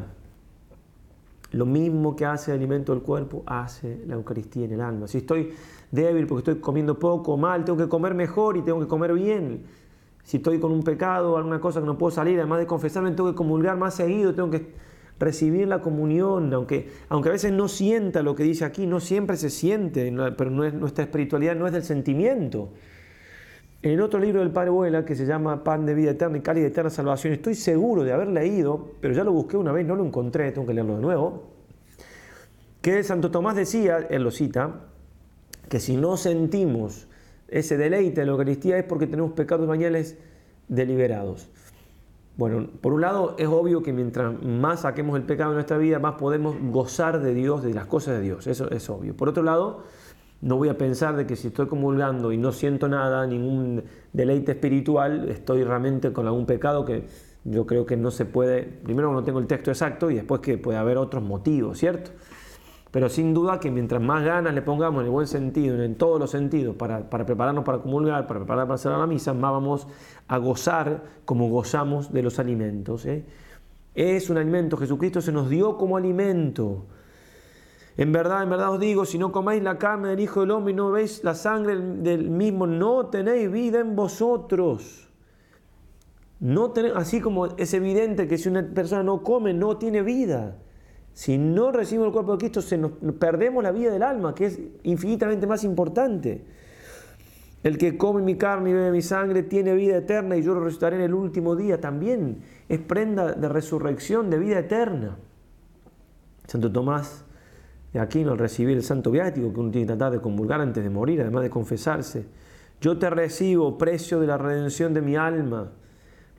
Lo 1.51 1.65
mismo 1.65 2.15
que 2.15 2.25
hace 2.25 2.51
el 2.51 2.60
alimento 2.60 2.94
del 2.94 3.01
cuerpo, 3.01 3.44
hace 3.46 4.03
la 4.06 4.13
Eucaristía 4.13 4.65
en 4.65 4.74
el 4.74 4.82
alma. 4.82 5.08
Si 5.08 5.18
estoy 5.18 5.53
débil 5.89 6.25
porque 6.27 6.51
estoy 6.51 6.62
comiendo 6.62 6.98
poco, 6.98 7.36
mal, 7.36 7.65
tengo 7.65 7.77
que 7.77 7.89
comer 7.89 8.13
mejor 8.13 8.56
y 8.56 8.62
tengo 8.62 8.80
que 8.80 8.88
comer 8.88 9.13
bien. 9.13 9.65
Si 10.24 10.38
estoy 10.38 10.60
con 10.60 10.72
un 10.72 10.84
pecado, 10.84 11.36
alguna 11.36 11.60
cosa 11.60 11.82
que 11.82 11.88
no 11.88 11.98
puedo 11.98 12.12
salir, 12.12 12.38
además 12.39 12.60
de 12.60 12.68
confesarme, 12.68 13.12
tengo 13.12 13.32
que 13.32 13.36
comulgar 13.36 13.75
más 13.75 13.96
seguido, 13.96 14.34
tengo 14.34 14.51
que 14.51 14.90
recibir 15.22 15.68
la 15.68 15.80
comunión, 15.80 16.54
aunque, 16.54 16.90
aunque 17.08 17.30
a 17.30 17.32
veces 17.32 17.54
no 17.54 17.68
sienta 17.68 18.22
lo 18.22 18.36
que 18.36 18.44
dice 18.44 18.66
aquí, 18.66 18.86
no 18.86 19.00
siempre 19.00 19.38
se 19.38 19.50
siente, 19.50 20.13
pero 20.38 20.50
no 20.50 20.66
es, 20.66 20.74
nuestra 20.74 21.06
espiritualidad 21.06 21.56
no 21.56 21.68
es 21.68 21.74
del 21.74 21.84
sentimiento. 21.84 22.70
En 23.84 24.00
otro 24.01 24.20
libro 24.20 24.42
del 24.42 24.51
Padre 24.51 24.70
Vuela, 24.70 25.06
que 25.06 25.16
se 25.16 25.25
llama 25.25 25.63
Pan 25.63 25.86
de 25.86 25.94
Vida 25.94 26.12
Eterna 26.12 26.38
y 26.38 26.42
Cáliz 26.42 26.63
de 26.63 26.70
Eterna 26.70 26.90
Salvación, 26.90 27.34
estoy 27.34 27.56
seguro 27.56 28.04
de 28.04 28.12
haber 28.12 28.28
leído, 28.28 28.92
pero 29.00 29.13
ya 29.13 29.24
lo 29.24 29.32
busqué 29.32 29.58
una 29.58 29.72
vez, 29.72 29.86
no 29.86 29.96
lo 29.96 30.06
encontré, 30.06 30.51
tengo 30.51 30.68
que 30.68 30.74
leerlo 30.74 30.98
de 30.98 31.01
nuevo, 31.01 31.44
que 32.82 33.04
Santo 33.04 33.32
Tomás 33.32 33.56
decía, 33.56 34.00
él 34.10 34.24
lo 34.24 34.32
cita, 34.32 34.82
que 35.70 35.80
si 35.80 35.98
no 35.98 36.18
sentimos 36.18 37.08
ese 37.48 37.78
deleite 37.78 38.22
en 38.22 38.28
la 38.28 38.34
Eucaristía 38.34 38.78
es 38.78 38.84
porque 38.84 39.08
tenemos 39.08 39.34
pecados 39.34 39.68
bañales 39.68 40.18
deliberados. 40.68 41.50
Bueno, 42.41 42.65
por 42.81 42.91
un 42.93 43.01
lado 43.01 43.36
es 43.38 43.48
obvio 43.48 43.83
que 43.83 43.93
mientras 43.93 44.41
más 44.41 44.79
saquemos 44.79 45.15
el 45.15 45.21
pecado 45.25 45.51
de 45.51 45.57
nuestra 45.57 45.77
vida, 45.77 46.00
más 46.00 46.15
podemos 46.15 46.55
gozar 46.71 47.21
de 47.21 47.36
Dios, 47.36 47.62
de 47.62 47.71
las 47.71 47.86
cosas 47.86 48.15
de 48.15 48.21
Dios, 48.21 48.48
eso 48.48 48.67
es 48.71 48.89
obvio. 48.89 49.15
Por 49.15 49.29
otro 49.29 49.43
lado, 49.43 49.83
no 50.41 50.57
voy 50.57 50.69
a 50.69 50.75
pensar 50.75 51.15
de 51.15 51.27
que 51.27 51.36
si 51.36 51.50
estoy 51.50 51.67
comulgando 51.67 52.31
y 52.31 52.38
no 52.38 52.51
siento 52.51 52.88
nada, 52.88 53.27
ningún 53.27 53.83
deleite 54.12 54.53
espiritual, 54.53 55.29
estoy 55.29 55.63
realmente 55.63 56.13
con 56.13 56.25
algún 56.25 56.48
pecado 56.48 56.83
que 56.83 57.05
yo 57.43 57.67
creo 57.67 57.86
que 57.86 57.95
no 57.95 58.10
se 58.10 58.25
puede, 58.25 58.63
primero 58.63 59.13
no 59.13 59.24
tengo 59.24 59.38
el 59.38 59.45
texto 59.45 59.69
exacto 59.69 60.10
y 60.10 60.15
después 60.15 60.41
que 60.41 60.57
puede 60.57 60.79
haber 60.79 60.98
otros 60.98 61.21
motivos, 61.21 61.77
¿cierto? 61.77 62.10
Pero 62.91 63.07
sin 63.07 63.33
duda 63.33 63.60
que 63.60 63.71
mientras 63.71 64.01
más 64.01 64.24
ganas 64.24 64.53
le 64.53 64.62
pongamos 64.62 65.00
en 65.00 65.05
el 65.05 65.12
buen 65.12 65.27
sentido, 65.27 65.81
en 65.81 65.95
todos 65.95 66.19
los 66.19 66.29
sentidos, 66.29 66.75
para, 66.75 67.10
prepararnos 67.10 67.63
para 67.63 67.79
comulgar, 67.79 68.27
para 68.27 68.41
prepararnos 68.41 68.67
para 68.67 68.75
hacer 68.75 68.91
la 68.91 69.07
misa, 69.07 69.33
más 69.33 69.51
vamos 69.51 69.88
a 70.27 70.38
gozar 70.38 71.03
como 71.24 71.50
gozamos 71.50 72.12
de 72.12 72.21
los 72.21 72.38
alimentos. 72.38 73.05
¿eh? 73.05 73.24
Es 73.95 74.29
un 74.29 74.38
alimento, 74.38 74.75
Jesucristo 74.75 75.21
se 75.21 75.31
nos 75.31 75.50
dio 75.50 75.77
como 75.77 75.95
alimento. 75.95 76.86
En 77.95 78.12
verdad, 78.12 78.43
en 78.43 78.50
verdad 78.50 78.71
os 78.71 78.79
digo, 78.79 79.05
si 79.05 79.17
no 79.17 79.31
coméis 79.31 79.63
la 79.63 79.77
carne 79.77 80.10
del 80.10 80.19
Hijo 80.19 80.41
del 80.41 80.51
Hombre 80.51 80.74
y 80.74 80.75
no 80.75 80.91
veis 80.91 81.24
la 81.24 81.36
sangre 81.36 81.77
del 81.77 82.29
mismo, 82.29 82.67
no 82.67 83.07
tenéis 83.07 83.50
vida 83.50 83.79
en 83.79 83.95
vosotros. 83.95 85.10
No 86.41 86.74
así 86.95 87.21
como 87.21 87.45
es 87.57 87.74
evidente 87.74 88.27
que 88.27 88.38
si 88.38 88.50
una 88.50 88.65
persona 88.65 89.03
no 89.03 89.24
come, 89.24 89.53
no 89.53 89.77
tiene 89.77 90.01
vida. 90.01 90.57
Si 91.13 91.38
no 91.38 91.72
recibimos 91.72 92.08
el 92.08 92.13
cuerpo 92.13 92.34
de 92.34 92.38
Cristo, 92.38 92.62
se 92.62 92.77
nos, 92.77 92.91
perdemos 93.20 93.63
la 93.63 93.72
vida 93.72 93.91
del 93.91 94.03
alma, 94.03 94.34
que 94.34 94.46
es 94.46 94.60
infinitamente 94.84 95.46
más 95.46 95.63
importante. 95.63 96.44
El 97.63 97.77
que 97.77 97.98
come 97.98 98.22
mi 98.22 98.38
carne 98.38 98.72
y 98.72 98.74
bebe 98.74 98.91
mi 98.91 99.01
sangre 99.01 99.44
tiene 99.44 99.74
vida 99.75 99.98
eterna 99.98 100.36
y 100.36 100.41
yo 100.41 100.56
lo 100.56 100.62
resucitaré 100.62 100.96
en 100.96 101.03
el 101.03 101.13
último 101.13 101.56
día. 101.56 101.80
También 101.80 102.39
es 102.68 102.80
prenda 102.80 103.34
de 103.34 103.50
resurrección, 103.50 104.30
de 104.30 104.39
vida 104.39 104.60
eterna. 104.60 105.18
Santo 106.48 106.72
Tomás 106.72 107.24
de 107.94 108.00
Aquino, 108.00 108.32
al 108.32 108.39
recibir 108.39 108.77
el 108.77 108.84
santo 108.84 109.12
viático, 109.12 109.53
que 109.53 109.60
uno 109.60 109.70
tiene 109.70 109.86
que 109.86 109.94
tratar 109.94 110.13
de 110.13 110.22
convulgar 110.22 110.62
antes 110.62 110.84
de 110.84 110.89
morir, 110.89 111.22
además 111.22 111.44
de 111.44 111.50
confesarse, 111.50 112.25
yo 112.80 112.98
te 112.98 113.10
recibo, 113.10 113.77
precio 113.77 114.20
de 114.20 114.27
la 114.27 114.38
redención 114.38 114.94
de 114.94 115.01
mi 115.01 115.15
alma, 115.15 115.72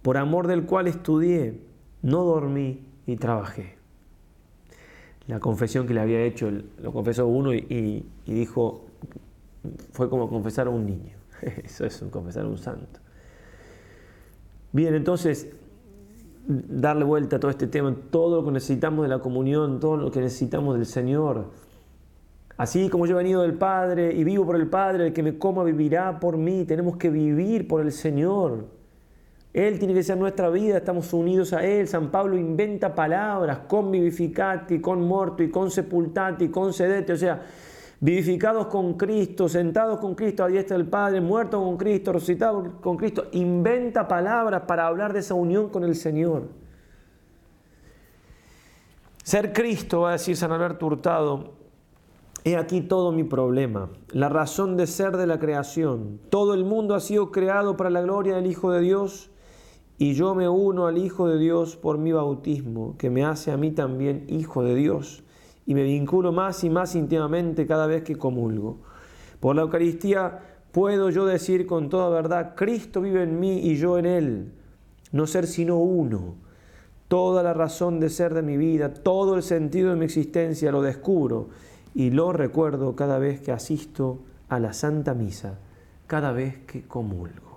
por 0.01 0.17
amor 0.17 0.49
del 0.49 0.65
cual 0.65 0.89
estudié, 0.89 1.61
no 2.03 2.25
dormí 2.25 2.89
y 3.07 3.17
trabajé 3.17 3.82
la 5.27 5.41
confesión 5.41 5.87
que 5.87 5.95
le 5.95 6.01
había 6.01 6.23
hecho, 6.23 6.51
lo 6.81 6.93
confesó 6.93 7.27
uno 7.27 7.55
y, 7.55 8.05
dijo, 8.27 8.85
fue 9.93 10.11
como 10.11 10.29
confesar 10.29 10.67
a 10.67 10.71
un 10.71 10.87
niño. 10.87 11.17
Eso 11.65 11.85
es 11.85 12.05
confesar 12.11 12.45
a 12.45 12.49
un 12.49 12.59
santo. 12.59 13.01
Bien, 14.73 14.95
entonces, 14.95 15.51
darle 16.47 17.05
vuelta 17.05 17.37
a 17.37 17.41
todo 17.41 17.51
este 17.51 17.67
tema, 17.67 17.95
todo 18.11 18.41
lo 18.41 18.47
que 18.47 18.53
necesitamos 18.53 19.05
de 19.05 19.09
la 19.09 19.21
comunión, 19.21 19.81
todo 19.81 19.97
lo 19.97 20.11
que 20.11 20.21
necesitamos 20.21 20.75
del 20.77 20.87
Señor. 20.87 21.47
Así 22.57 22.89
como 22.89 23.07
yo 23.07 23.15
he 23.15 23.23
venido 23.23 23.43
del 23.43 23.55
Padre 23.55 24.13
y 24.13 24.25
vivo 24.25 24.45
por 24.45 24.57
el 24.57 24.69
Padre, 24.69 25.09
el 25.09 25.13
que 25.13 25.23
me 25.23 25.39
coma 25.39 25.65
vivirá 25.65 26.21
por 26.21 26.37
mí. 26.37 26.65
Tenemos 26.65 26.97
que 26.97 27.11
vivir 27.11 27.69
por 27.69 27.81
el 27.81 27.93
Señor. 27.93 28.67
Él 29.53 29.79
tiene 29.79 29.93
que 29.93 30.03
ser 30.03 30.17
nuestra 30.17 30.49
vida, 30.49 30.79
estamos 30.79 31.13
unidos 31.13 31.53
a 31.53 31.63
Él. 31.63 31.87
San 31.87 32.11
Pablo 32.11 32.39
inventa 32.39 32.95
palabras, 32.95 33.61
con 33.69 33.91
vivificati, 33.91 34.81
con 34.81 35.07
morto 35.07 35.43
y 35.43 35.51
con 35.51 35.71
sepultati, 35.71 36.49
con 36.49 36.73
sedete, 36.73 37.13
o 37.13 37.17
sea, 37.17 37.43
vivificados 38.01 38.69
con 38.69 38.95
Cristo, 38.95 39.51
sentados 39.51 40.01
con 40.01 40.15
Cristo 40.15 40.45
a 40.45 40.49
diestra 40.49 40.79
del 40.79 40.87
Padre, 40.87 41.21
muertos 41.21 41.63
con 41.63 41.77
Cristo, 41.77 42.13
resucitados 42.15 42.67
con 42.81 42.97
Cristo. 42.97 43.27
Inventa 43.33 44.09
palabras 44.09 44.63
para 44.67 44.87
hablar 44.87 45.13
de 45.13 45.21
esa 45.21 45.35
unión 45.35 45.69
con 45.69 45.85
el 45.85 45.97
Señor. 45.97 46.49
Ser 49.23 49.53
Cristo, 49.53 50.01
va 50.01 50.11
a 50.11 50.13
decir 50.13 50.35
San 50.37 50.51
Alberto 50.51 50.87
Hurtado, 50.87 51.63
He 52.45 52.57
aquí 52.57 52.81
todo 52.81 53.13
mi 53.13 53.23
problema, 53.23 53.89
la 54.09 54.29
razón 54.29 54.77
de 54.77 54.89
ser 54.89 55.17
de 55.17 55.29
la 55.29 55.39
creación. 55.39 56.19
Todo 56.29 56.55
el 56.55 56.65
mundo 56.65 56.97
ha 56.97 57.01
sido 57.01 57.31
creado 57.31 57.77
para 57.77 57.89
la 57.89 58.03
gloria 58.03 58.35
del 58.35 58.47
Hijo 58.47 58.73
de 58.73 58.81
Dios 58.81 59.32
y 59.99 60.15
yo 60.15 60.35
me 60.35 60.49
uno 60.49 60.87
al 60.87 60.99
Hijo 60.99 61.29
de 61.29 61.39
Dios 61.39 61.77
por 61.77 61.99
mi 61.99 62.13
bautismo, 62.13 62.97
que 62.99 63.11
me 63.11 63.25
hace 63.25 63.53
a 63.53 63.57
mí 63.57 63.71
también 63.71 64.25
Hijo 64.29 64.63
de 64.63 64.75
Dios, 64.75 65.23
y 65.67 65.75
me 65.75 65.85
vinculo 65.85 66.33
más 66.33 66.65
y 66.65 66.71
más 66.71 66.95
íntimamente 66.95 67.67
cada 67.67 67.87
vez 67.87 68.03
que 68.03 68.17
comulgo. 68.17 68.81
Por 69.41 69.57
la 69.57 69.63
Eucaristía 69.63 70.41
puedo 70.73 71.11
yo 71.11 71.27
decir 71.27 71.67
con 71.67 71.89
toda 71.89 72.09
verdad, 72.09 72.55
Cristo 72.57 73.01
vive 73.01 73.23
en 73.23 73.39
mí 73.39 73.61
y 73.61 73.77
yo 73.77 73.99
en 73.99 74.07
Él, 74.07 74.53
no 75.13 75.27
ser 75.27 75.47
sino 75.47 75.79
uno. 75.79 76.37
Toda 77.09 77.43
la 77.43 77.53
razón 77.53 78.01
de 78.01 78.09
ser 78.09 78.33
de 78.33 78.43
mi 78.43 78.57
vida, 78.57 78.95
todo 78.95 79.37
el 79.37 79.43
sentido 79.43 79.91
de 79.91 79.97
mi 79.97 80.07
existencia 80.07 80.73
lo 80.73 80.81
descubro 80.81 81.51
y 81.95 82.11
lo 82.11 82.33
recuerdo 82.33 82.97
cada 82.97 83.19
vez 83.19 83.41
que 83.41 83.53
asisto 83.53 84.21
a 84.49 84.59
la 84.59 84.73
Santa 84.73 85.13
Misa, 85.13 85.59
cada 86.07 86.33
vez 86.33 86.59
que 86.67 86.83
comulgo. 86.89 87.52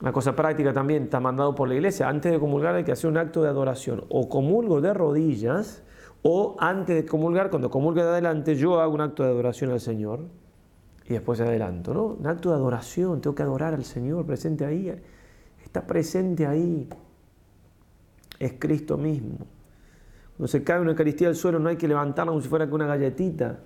Una 0.00 0.12
cosa 0.12 0.36
práctica 0.36 0.72
también 0.72 1.04
está 1.04 1.18
mandado 1.18 1.54
por 1.54 1.68
la 1.68 1.74
iglesia. 1.74 2.08
Antes 2.08 2.30
de 2.30 2.38
comulgar 2.38 2.76
hay 2.76 2.84
que 2.84 2.92
hacer 2.92 3.10
un 3.10 3.16
acto 3.16 3.42
de 3.42 3.48
adoración. 3.48 4.04
O 4.08 4.28
comulgo 4.28 4.80
de 4.80 4.94
rodillas, 4.94 5.82
o 6.22 6.56
antes 6.60 6.94
de 6.94 7.04
comulgar, 7.04 7.50
cuando 7.50 7.68
comulgue 7.70 8.02
de 8.02 8.10
adelante, 8.10 8.54
yo 8.54 8.80
hago 8.80 8.94
un 8.94 9.00
acto 9.00 9.24
de 9.24 9.30
adoración 9.30 9.72
al 9.72 9.80
Señor 9.80 10.20
y 11.04 11.14
después 11.14 11.40
adelanto, 11.40 11.94
¿no? 11.94 12.04
Un 12.06 12.26
acto 12.26 12.50
de 12.50 12.56
adoración, 12.56 13.20
tengo 13.20 13.34
que 13.34 13.42
adorar 13.42 13.74
al 13.74 13.84
Señor, 13.84 14.24
presente 14.24 14.64
ahí. 14.64 14.94
Está 15.64 15.86
presente 15.86 16.46
ahí. 16.46 16.88
Es 18.38 18.54
Cristo 18.58 18.96
mismo. 18.96 19.38
Cuando 20.36 20.46
se 20.46 20.62
cae 20.62 20.80
una 20.80 20.90
Eucaristía 20.90 21.26
al 21.26 21.34
suelo 21.34 21.58
no 21.58 21.68
hay 21.68 21.76
que 21.76 21.88
levantarla 21.88 22.30
como 22.30 22.40
si 22.40 22.48
fuera 22.48 22.66
una 22.66 22.86
galletita. 22.86 23.58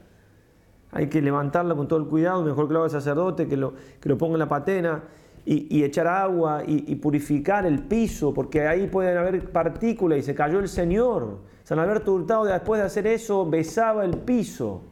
Hay 0.93 1.09
que 1.09 1.21
levantarla 1.21 1.75
con 1.75 1.89
todo 1.89 1.99
el 1.99 2.07
cuidado, 2.07 2.43
mejor 2.43 2.69
que 2.69 2.75
lo 2.75 2.81
haga 2.81 2.87
el 2.87 2.93
sacerdote, 2.93 3.49
que 3.49 3.57
lo, 3.57 3.75
que 4.01 4.09
lo 4.09 4.17
ponga 4.17 4.35
en 4.35 4.39
la 4.39 4.49
patena 4.49 5.03
y, 5.45 5.83
echar 5.83 6.07
agua 6.07 6.63
y, 6.67 6.95
purificar 6.97 7.67
el 7.67 7.81
piso, 7.81 8.33
porque 8.33 8.67
ahí 8.67 8.87
pueden 8.87 9.17
haber 9.17 9.51
partículas 9.51 10.19
y 10.19 10.23
se 10.23 10.35
cayó 10.35 10.61
el 10.61 10.69
Señor. 10.69 11.39
San 11.65 11.79
Alberto 11.79 12.15
Hurtado 12.15 12.45
después 12.45 12.81
de 12.81 12.87
hacer 12.87 13.07
eso 13.07 13.49
besaba 13.49 14.05
el 14.05 14.19
piso, 14.19 14.83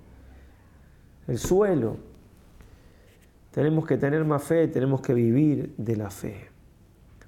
el 1.28 1.38
suelo. 1.38 1.96
Tenemos 3.52 3.86
que 3.86 3.96
tener 3.96 4.24
más 4.24 4.42
fe, 4.42 4.68
tenemos 4.68 5.00
que 5.00 5.14
vivir 5.14 5.74
de 5.76 5.96
la 5.96 6.10
fe. 6.10 6.48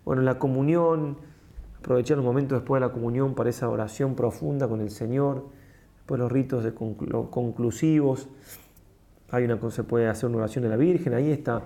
Bueno, 0.04 0.22
la 0.22 0.38
comunión, 0.38 1.16
aprovechar 1.78 2.16
los 2.16 2.26
momentos 2.26 2.58
después 2.58 2.80
de 2.80 2.88
la 2.88 2.92
comunión 2.92 3.34
para 3.34 3.50
esa 3.50 3.68
oración 3.68 4.14
profunda 4.14 4.68
con 4.68 4.80
el 4.80 4.90
Señor, 4.90 5.46
después 5.98 6.20
los 6.20 6.30
ritos 6.30 6.64
conclusivos. 7.30 8.28
Hay 9.30 9.44
una 9.44 9.58
se 9.70 9.84
puede 9.84 10.08
hacer 10.08 10.28
una 10.28 10.38
oración 10.38 10.64
de 10.64 10.70
la 10.70 10.76
Virgen, 10.76 11.14
ahí 11.14 11.30
está 11.30 11.62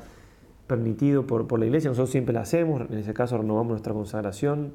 permitido 0.67 1.27
por, 1.27 1.47
por 1.47 1.59
la 1.61 1.67
iglesia, 1.67 1.91
nosotros 1.91 2.11
siempre 2.11 2.35
la 2.35 2.41
hacemos, 2.41 2.83
en 2.91 2.99
ese 2.99 3.15
caso 3.15 3.39
renovamos 3.39 3.71
nuestra 3.71 3.93
consagración 3.93 4.73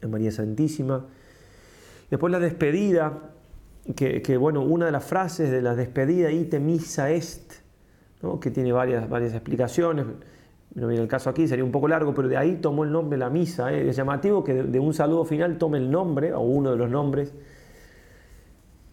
en 0.00 0.10
María 0.10 0.30
Santísima. 0.30 1.06
Después 2.10 2.32
la 2.32 2.40
despedida, 2.40 3.18
que, 3.94 4.36
bueno, 4.36 4.62
una 4.62 4.86
de 4.86 4.92
las 4.92 5.04
frases 5.04 5.50
de 5.50 5.62
la 5.62 5.74
despedida, 5.74 6.30
ite 6.30 6.60
misa 6.60 7.10
est, 7.10 7.52
que 8.40 8.50
tiene 8.50 8.72
varias, 8.72 9.08
varias 9.08 9.32
explicaciones, 9.32 10.06
no 10.74 10.86
viene 10.86 11.02
el 11.02 11.08
caso 11.08 11.30
aquí, 11.30 11.48
sería 11.48 11.64
un 11.64 11.72
poco 11.72 11.88
largo, 11.88 12.14
pero 12.14 12.28
de 12.28 12.36
ahí 12.36 12.56
tomó 12.56 12.84
el 12.84 12.92
nombre 12.92 13.18
la 13.18 13.28
misa. 13.28 13.72
¿eh? 13.72 13.88
Es 13.88 13.96
llamativo 13.96 14.44
que 14.44 14.54
de, 14.54 14.62
de, 14.64 14.78
un 14.78 14.94
saludo 14.94 15.24
final 15.24 15.58
tome 15.58 15.78
el 15.78 15.90
nombre, 15.90 16.32
o 16.32 16.40
uno 16.40 16.70
de 16.70 16.76
los 16.76 16.90
nombres, 16.90 17.32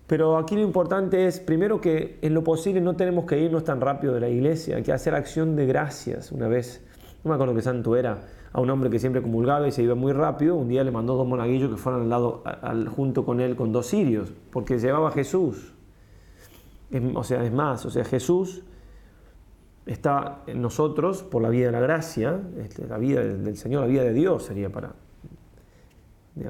pero 0.08 0.38
aquí 0.38 0.56
lo 0.56 0.62
importante 0.62 1.28
es, 1.28 1.42
primero, 1.42 1.82
que 1.82 2.18
en 2.22 2.34
lo 2.34 2.44
posible 2.44 2.80
no 2.80 2.96
tenemos 2.96 3.26
que 3.26 3.40
irnos 3.40 3.66
tan 3.66 3.82
rápido 3.82 4.14
de 4.14 4.22
la 4.22 4.30
iglesia, 4.30 4.78
hay 4.78 4.84
que 4.84 4.94
hacer 4.94 5.14
acción 5.14 5.58
de 5.58 5.66
gracias. 5.66 6.32
Una 6.32 6.48
vez, 6.48 6.82
no 7.26 7.30
me 7.30 7.36
acuerdo 7.36 7.54
qué 7.54 7.62
santo 7.62 7.96
era, 7.98 8.22
a 8.54 8.62
un 8.62 8.70
hombre 8.70 8.90
que 8.90 9.00
siempre 9.00 9.22
comulgaba 9.22 9.68
y 9.68 9.72
se 9.72 9.84
iba 9.84 9.96
muy 9.96 10.14
rápido, 10.14 10.56
un 10.56 10.70
día 10.70 10.86
le 10.86 10.92
mandó 10.92 11.16
dos 11.16 11.28
monaguillos 11.28 11.70
que 11.70 11.76
fueran 11.76 12.04
al 12.04 12.10
lado, 12.10 12.44
junto 12.96 13.26
con 13.26 13.42
él, 13.42 13.58
con 13.58 13.74
dos 13.74 13.88
sirios, 13.88 14.32
porque 14.50 14.80
llevaba 14.80 15.10
a 15.10 15.12
Jesús. 15.12 15.74
o 17.14 17.24
sea, 17.26 17.44
es 17.44 17.52
más, 17.52 17.86
o 17.86 17.90
sea, 17.90 18.06
Jesús 18.06 18.64
está 19.86 20.44
en 20.48 20.62
nosotros 20.62 21.24
por 21.24 21.42
la 21.42 21.50
vida 21.50 21.66
de 21.66 21.72
la 21.74 21.82
gracia, 21.82 22.40
este, 22.60 22.88
la 22.88 22.98
vida 22.98 23.22
del 23.22 23.58
Señor, 23.58 23.82
la 23.82 23.88
vida 23.88 24.04
de 24.04 24.14
Dios 24.14 24.44
sería 24.44 24.70
para, 24.70 24.94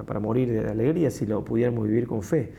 para 0.06 0.20
morir 0.20 0.52
de 0.52 0.70
alegría 0.70 1.10
si 1.10 1.26
lo 1.26 1.44
pudiéramos 1.44 1.88
vivir 1.88 2.06
con 2.06 2.22
fe. 2.22 2.54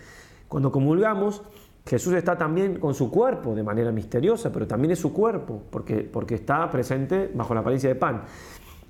Cuando 0.48 0.72
comulgamos, 0.72 1.42
Jesús 1.86 2.14
está 2.14 2.36
también 2.36 2.78
con 2.78 2.94
su 2.94 3.10
cuerpo 3.10 3.54
de 3.54 3.62
manera 3.62 3.92
misteriosa, 3.92 4.50
pero 4.52 4.66
también 4.66 4.92
es 4.92 4.98
su 4.98 5.12
cuerpo, 5.12 5.62
porque, 5.70 6.00
porque 6.00 6.34
está 6.34 6.70
presente 6.70 7.30
bajo 7.34 7.54
la 7.54 7.60
apariencia 7.60 7.88
de 7.88 7.94
pan. 7.94 8.22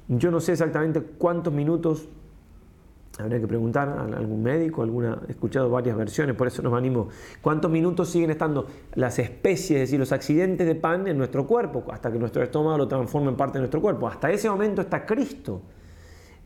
Yo 0.08 0.30
no 0.30 0.40
sé 0.40 0.52
exactamente 0.52 1.02
cuántos 1.02 1.52
minutos 1.52 2.08
Habría 3.18 3.40
que 3.40 3.48
preguntar 3.48 3.88
a 3.88 4.02
algún 4.16 4.42
médico, 4.42 4.82
alguna, 4.82 5.18
he 5.26 5.32
escuchado 5.32 5.68
varias 5.68 5.96
versiones, 5.96 6.36
por 6.36 6.46
eso 6.46 6.62
nos 6.62 6.72
animo. 6.72 7.08
¿Cuántos 7.42 7.68
minutos 7.68 8.10
siguen 8.10 8.30
estando 8.30 8.66
las 8.94 9.18
especies, 9.18 9.70
es 9.72 9.80
decir, 9.88 9.98
los 9.98 10.12
accidentes 10.12 10.64
de 10.64 10.76
pan 10.76 11.08
en 11.08 11.18
nuestro 11.18 11.44
cuerpo, 11.44 11.84
hasta 11.90 12.12
que 12.12 12.18
nuestro 12.18 12.44
estómago 12.44 12.78
lo 12.78 12.86
transforma 12.86 13.30
en 13.30 13.36
parte 13.36 13.54
de 13.54 13.62
nuestro 13.62 13.80
cuerpo? 13.80 14.06
Hasta 14.06 14.30
ese 14.30 14.48
momento 14.48 14.82
está 14.82 15.04
Cristo, 15.04 15.62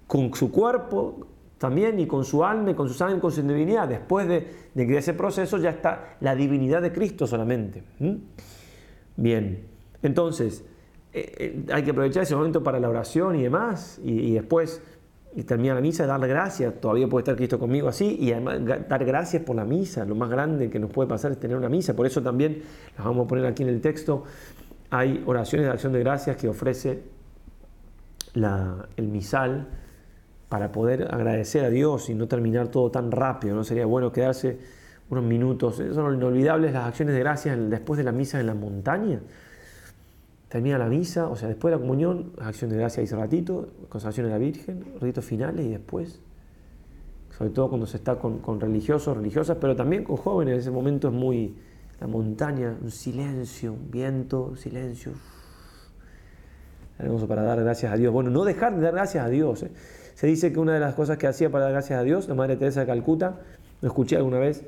con 0.06 0.32
su 0.32 0.50
cuerpo 0.50 1.26
también 1.62 1.98
y 1.98 2.06
con 2.06 2.24
su 2.24 2.44
alma 2.44 2.72
y 2.72 2.74
con 2.74 2.88
su 2.88 2.94
sangre 2.94 3.16
y 3.16 3.20
con 3.20 3.32
su 3.32 3.40
divinidad. 3.42 3.88
Después 3.88 4.28
de, 4.28 4.46
que 4.74 4.98
ese 4.98 5.14
proceso 5.14 5.56
ya 5.58 5.70
está 5.70 6.16
la 6.20 6.34
divinidad 6.34 6.82
de 6.82 6.92
Cristo 6.92 7.26
solamente. 7.26 7.82
Bien, 9.16 9.66
entonces 10.02 10.64
eh, 11.12 11.32
eh, 11.38 11.64
hay 11.72 11.82
que 11.82 11.92
aprovechar 11.92 12.24
ese 12.24 12.36
momento 12.36 12.62
para 12.62 12.80
la 12.80 12.88
oración 12.88 13.36
y 13.36 13.42
demás, 13.44 14.00
y 14.02 14.34
después 14.34 14.82
y 15.34 15.44
termina 15.44 15.74
la 15.74 15.80
misa, 15.80 16.06
darle 16.06 16.28
gracias, 16.28 16.78
todavía 16.80 17.08
puede 17.08 17.22
estar 17.22 17.36
Cristo 17.36 17.58
conmigo 17.58 17.88
así, 17.88 18.16
y 18.20 18.32
además 18.32 18.60
dar 18.88 19.04
gracias 19.04 19.42
por 19.42 19.56
la 19.56 19.64
misa, 19.64 20.04
lo 20.04 20.14
más 20.14 20.28
grande 20.28 20.68
que 20.68 20.78
nos 20.78 20.90
puede 20.90 21.08
pasar 21.08 21.32
es 21.32 21.40
tener 21.40 21.56
una 21.56 21.68
misa, 21.68 21.94
por 21.94 22.06
eso 22.06 22.22
también 22.22 22.62
las 22.96 23.06
vamos 23.06 23.24
a 23.24 23.28
poner 23.28 23.46
aquí 23.46 23.62
en 23.62 23.70
el 23.70 23.80
texto, 23.80 24.24
hay 24.90 25.22
oraciones 25.26 25.66
de 25.66 25.72
acción 25.72 25.92
de 25.92 26.00
gracias 26.00 26.36
que 26.36 26.48
ofrece 26.48 27.02
el 28.34 29.08
misal 29.08 29.68
para 30.52 30.70
poder 30.70 31.08
agradecer 31.10 31.64
a 31.64 31.70
Dios 31.70 32.10
y 32.10 32.14
no 32.14 32.28
terminar 32.28 32.68
todo 32.68 32.90
tan 32.90 33.10
rápido, 33.10 33.56
¿no? 33.56 33.64
Sería 33.64 33.86
bueno 33.86 34.12
quedarse 34.12 34.58
unos 35.08 35.24
minutos, 35.24 35.76
son 35.76 36.14
inolvidables 36.14 36.74
las 36.74 36.88
acciones 36.88 37.14
de 37.14 37.20
gracias 37.20 37.58
después 37.70 37.96
de 37.96 38.04
la 38.04 38.12
misa 38.12 38.38
en 38.38 38.48
la 38.48 38.52
montaña, 38.52 39.20
termina 40.50 40.76
la 40.76 40.88
misa, 40.88 41.28
o 41.28 41.36
sea, 41.36 41.48
después 41.48 41.72
de 41.72 41.78
la 41.78 41.80
comunión, 41.80 42.32
acción 42.38 42.70
de 42.70 42.76
gracia 42.76 43.02
hice 43.02 43.16
ratito, 43.16 43.70
consagración 43.88 44.26
de 44.26 44.32
la 44.32 44.36
Virgen, 44.36 44.84
ritos 45.00 45.24
finales 45.24 45.64
y 45.64 45.70
después, 45.70 46.20
sobre 47.38 47.48
todo 47.48 47.70
cuando 47.70 47.86
se 47.86 47.96
está 47.96 48.16
con, 48.16 48.60
religiosos, 48.60 49.16
religiosas, 49.16 49.56
pero 49.58 49.74
también 49.74 50.04
con 50.04 50.18
jóvenes, 50.18 50.58
ese 50.58 50.70
momento 50.70 51.08
es 51.08 51.14
muy, 51.14 51.56
la 51.98 52.08
montaña, 52.08 52.76
un 52.78 52.90
silencio, 52.90 53.72
un 53.72 53.90
viento, 53.90 54.48
un 54.50 54.58
silencio. 54.58 55.12
Hermoso 56.98 57.26
para 57.26 57.42
dar 57.42 57.58
gracias 57.62 57.90
a 57.90 57.96
Dios. 57.96 58.12
Bueno, 58.12 58.28
no 58.28 58.44
dejar 58.44 58.76
de 58.76 58.82
dar 58.82 58.92
gracias 58.92 59.24
a 59.24 59.30
Dios. 59.30 59.62
¿eh? 59.62 59.70
Se 60.14 60.26
dice 60.26 60.52
que 60.52 60.60
una 60.60 60.74
de 60.74 60.80
las 60.80 60.94
cosas 60.94 61.18
que 61.18 61.26
hacía 61.26 61.50
para 61.50 61.64
dar 61.64 61.72
gracias 61.72 61.98
a 61.98 62.02
Dios, 62.02 62.28
la 62.28 62.34
Madre 62.34 62.56
Teresa 62.56 62.80
de 62.80 62.86
Calcuta, 62.86 63.40
lo 63.80 63.88
escuché 63.88 64.16
alguna 64.16 64.38
vez, 64.38 64.64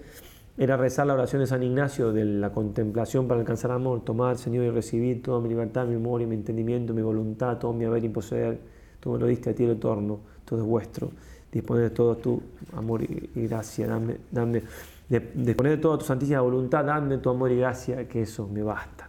era 0.56 0.76
rezar 0.76 1.06
la 1.06 1.14
oración 1.14 1.40
de 1.40 1.46
San 1.46 1.62
Ignacio 1.62 2.12
de 2.12 2.24
la 2.24 2.50
contemplación 2.50 3.26
para 3.26 3.40
alcanzar 3.40 3.72
amor, 3.72 4.04
tomar, 4.04 4.38
Señor, 4.38 4.64
y 4.64 4.70
recibir 4.70 5.22
toda 5.22 5.40
mi 5.40 5.48
libertad, 5.48 5.86
mi 5.86 5.94
memoria, 5.94 6.26
mi 6.26 6.36
entendimiento, 6.36 6.94
mi 6.94 7.02
voluntad, 7.02 7.58
todo 7.58 7.72
mi 7.72 7.84
haber 7.84 8.04
y 8.04 8.08
poseer, 8.08 8.58
tú 9.00 9.10
me 9.10 9.18
lo 9.18 9.26
diste 9.26 9.50
a 9.50 9.54
ti 9.54 9.64
el 9.64 9.78
torno, 9.78 10.20
todo 10.44 10.60
es 10.60 10.66
vuestro, 10.66 11.10
disponer 11.50 11.84
de 11.84 11.90
todo 11.90 12.16
tu 12.16 12.40
amor 12.76 13.02
y, 13.02 13.30
gracia, 13.46 13.88
dame, 13.88 14.18
dame, 14.30 14.62
disponer 15.08 15.72
de 15.76 15.78
toda 15.78 15.98
tu 15.98 16.04
santísima 16.04 16.40
voluntad, 16.40 16.84
dame 16.84 17.18
tu 17.18 17.30
amor 17.30 17.50
y 17.50 17.56
gracia, 17.56 18.06
que 18.06 18.22
eso 18.22 18.46
me 18.46 18.62
basta. 18.62 19.08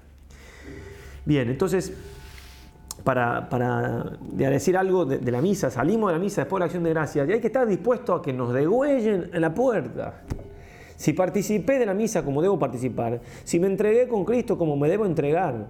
Bien, 1.26 1.50
entonces, 1.50 1.94
para, 3.06 3.48
para 3.50 4.18
decir 4.34 4.76
algo 4.76 5.06
de, 5.06 5.32
la 5.32 5.40
misa, 5.40 5.70
salimos 5.70 6.10
de 6.10 6.18
la 6.18 6.20
misa 6.20 6.42
después 6.42 6.58
de 6.58 6.62
la 6.62 6.66
acción 6.66 6.84
de 6.84 6.90
gracia, 6.90 7.24
y 7.24 7.32
hay 7.32 7.40
que 7.40 7.48
estar 7.48 7.66
dispuesto 7.68 8.16
a 8.16 8.22
que 8.22 8.34
nos 8.34 8.52
degüellen 8.52 9.30
en 9.32 9.42
la 9.42 9.54
puerta 9.54 10.24
si 10.98 11.14
participé 11.14 11.78
de 11.78 11.86
la 11.86 11.94
misa 11.94 12.24
como 12.24 12.42
debo 12.42 12.58
participar, 12.58 13.22
si 13.44 13.60
me 13.60 13.68
entregué 13.68 14.08
con 14.08 14.26
Cristo 14.26 14.58
como 14.58 14.76
me 14.76 14.90
debo 14.90 15.06
entregar, 15.06 15.68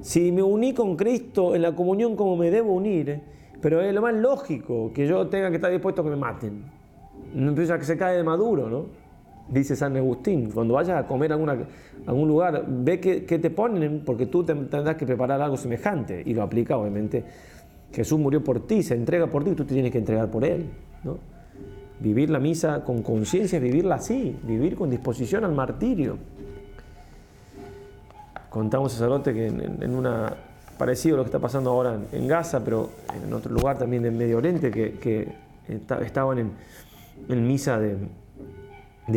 si 0.00 0.32
me 0.32 0.42
uní 0.42 0.74
con 0.74 0.96
Cristo 0.96 1.54
en 1.54 1.62
la 1.62 1.74
comunión 1.74 2.16
como 2.16 2.36
me 2.36 2.50
debo 2.50 2.72
unir, 2.72 3.20
pero 3.60 3.80
es 3.80 3.94
lo 3.94 4.02
más 4.02 4.14
lógico 4.14 4.90
que 4.92 5.06
yo 5.06 5.28
tenga 5.28 5.50
que 5.50 5.56
estar 5.56 5.70
dispuesto 5.70 6.00
a 6.00 6.04
que 6.04 6.10
me 6.10 6.16
maten. 6.16 6.64
No 7.34 7.50
empieza 7.50 7.78
que 7.78 7.84
se 7.84 7.96
cae 7.96 8.16
de 8.16 8.24
maduro, 8.24 8.68
¿no? 8.68 8.86
Dice 9.48 9.76
San 9.76 9.94
Agustín, 9.96 10.50
cuando 10.50 10.74
vayas 10.74 11.04
a 11.04 11.06
comer 11.06 11.30
a, 11.32 11.34
alguna, 11.34 11.56
algún 12.06 12.28
lugar, 12.28 12.64
ve 12.66 12.98
que, 12.98 13.20
te 13.20 13.50
ponen, 13.50 14.02
porque 14.04 14.26
tú 14.26 14.42
tendrás 14.42 14.96
que 14.96 15.04
preparar 15.04 15.42
algo 15.42 15.56
semejante, 15.56 16.22
y 16.24 16.32
lo 16.32 16.42
aplica 16.42 16.76
obviamente. 16.76 17.24
Jesús 17.92 18.18
murió 18.18 18.42
por 18.42 18.66
ti, 18.66 18.82
se 18.82 18.94
entrega 18.94 19.26
por 19.26 19.44
ti, 19.44 19.52
tú 19.52 19.64
te 19.64 19.74
tienes 19.74 19.92
que 19.92 19.98
entregar 19.98 20.30
por 20.30 20.44
Él, 20.44 20.66
¿no? 21.04 21.18
Vivir 22.00 22.28
la 22.30 22.40
misa 22.40 22.82
con 22.84 23.02
conciencia 23.02 23.60
vivirla 23.60 23.96
así, 23.96 24.36
vivir 24.42 24.74
con 24.74 24.90
disposición 24.90 25.44
al 25.44 25.52
martirio. 25.52 26.18
Contamos 28.50 28.92
sacerdote 28.92 29.32
que 29.32 29.46
en, 29.46 29.94
una 29.94 30.34
parecido 30.78 31.16
a 31.16 31.18
lo 31.18 31.24
que 31.24 31.28
está 31.28 31.38
pasando 31.38 31.70
ahora 31.70 31.98
en, 32.12 32.26
Gaza, 32.26 32.64
pero 32.64 32.90
en 33.24 33.32
otro 33.32 33.52
lugar 33.52 33.78
también 33.78 34.04
en 34.06 34.16
Medio 34.16 34.38
Oriente, 34.38 34.70
que, 34.70 35.32
estaban 35.68 36.38
en, 37.28 37.46
misa 37.46 37.78
de, 37.78 37.96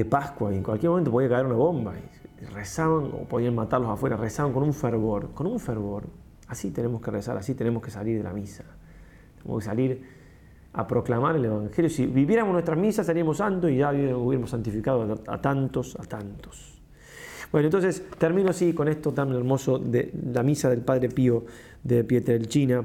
Pascua 0.05 0.53
y 0.53 0.57
en 0.57 0.63
cualquier 0.63 0.89
momento 0.89 1.11
podía 1.11 1.29
caer 1.29 1.45
una 1.45 1.55
bomba. 1.55 1.93
Y 2.41 2.45
rezaban 2.45 3.05
o 3.05 3.27
podían 3.27 3.55
matarlos 3.55 3.89
afuera, 3.89 4.17
rezaban 4.17 4.53
con 4.53 4.63
un 4.63 4.73
fervor, 4.73 5.31
con 5.33 5.47
un 5.47 5.59
fervor. 5.59 6.03
Así 6.47 6.71
tenemos 6.71 7.01
que 7.01 7.11
rezar, 7.11 7.37
así 7.37 7.55
tenemos 7.55 7.81
que 7.81 7.91
salir 7.91 8.17
de 8.17 8.23
la 8.23 8.33
misa. 8.33 8.63
Tenemos 9.37 9.63
que 9.63 9.65
salir 9.65 10.03
a 10.73 10.85
proclamar 10.85 11.35
el 11.35 11.45
Evangelio. 11.45 11.89
Si 11.89 12.05
viviéramos 12.05 12.53
nuestras 12.53 12.77
misas 12.77 13.05
seríamos 13.05 13.37
santos 13.37 13.71
y 13.71 13.77
ya 13.77 13.91
hubiéramos 13.91 14.49
santificado 14.49 15.21
a 15.27 15.41
tantos, 15.41 15.97
a 15.99 16.03
tantos. 16.03 16.79
Bueno, 17.51 17.67
entonces 17.67 18.03
termino 18.17 18.49
así 18.49 18.73
con 18.73 18.87
esto 18.87 19.13
tan 19.13 19.31
hermoso 19.31 19.79
de 19.79 20.11
la 20.33 20.43
misa 20.43 20.69
del 20.69 20.81
Padre 20.81 21.09
Pío 21.09 21.45
de 21.83 22.03
Pietrelcina. 22.03 22.83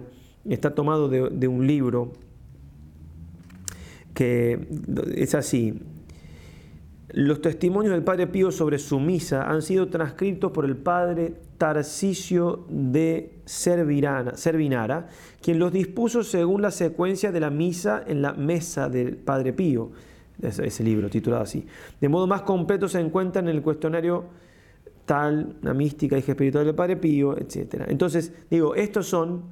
Está 0.48 0.74
tomado 0.74 1.08
de, 1.08 1.30
de 1.30 1.48
un 1.48 1.66
libro 1.66 2.12
que 4.14 4.68
es 5.14 5.34
así. 5.34 5.80
Los 7.12 7.42
testimonios 7.42 7.92
del 7.92 8.02
Padre 8.02 8.26
Pío 8.26 8.50
sobre 8.50 8.78
su 8.78 8.98
misa 8.98 9.42
han 9.42 9.60
sido 9.60 9.88
transcritos 9.88 10.50
por 10.50 10.64
el 10.64 10.78
Padre 10.78 11.34
Tarcisio 11.58 12.64
de 12.70 13.38
Servinara, 13.44 15.08
quien 15.42 15.58
los 15.58 15.72
dispuso 15.72 16.22
según 16.22 16.62
la 16.62 16.70
secuencia 16.70 17.30
de 17.30 17.40
la 17.40 17.50
misa 17.50 18.02
en 18.06 18.22
la 18.22 18.32
mesa 18.32 18.88
del 18.88 19.16
Padre 19.16 19.52
Pío, 19.52 19.90
ese, 20.40 20.82
libro 20.82 21.10
titulado 21.10 21.42
así. 21.42 21.66
De 22.00 22.08
modo 22.08 22.26
más 22.26 22.42
completo 22.42 22.88
se 22.88 22.98
encuentra 22.98 23.42
en 23.42 23.48
el 23.48 23.60
cuestionario 23.60 24.24
tal, 25.04 25.56
la 25.60 25.74
mística 25.74 26.16
y 26.16 26.20
espiritual 26.20 26.64
del 26.64 26.74
Padre 26.74 26.96
Pío, 26.96 27.36
etc. 27.36 27.84
Entonces, 27.88 28.32
digo, 28.50 28.74
estos 28.74 29.06
son, 29.06 29.42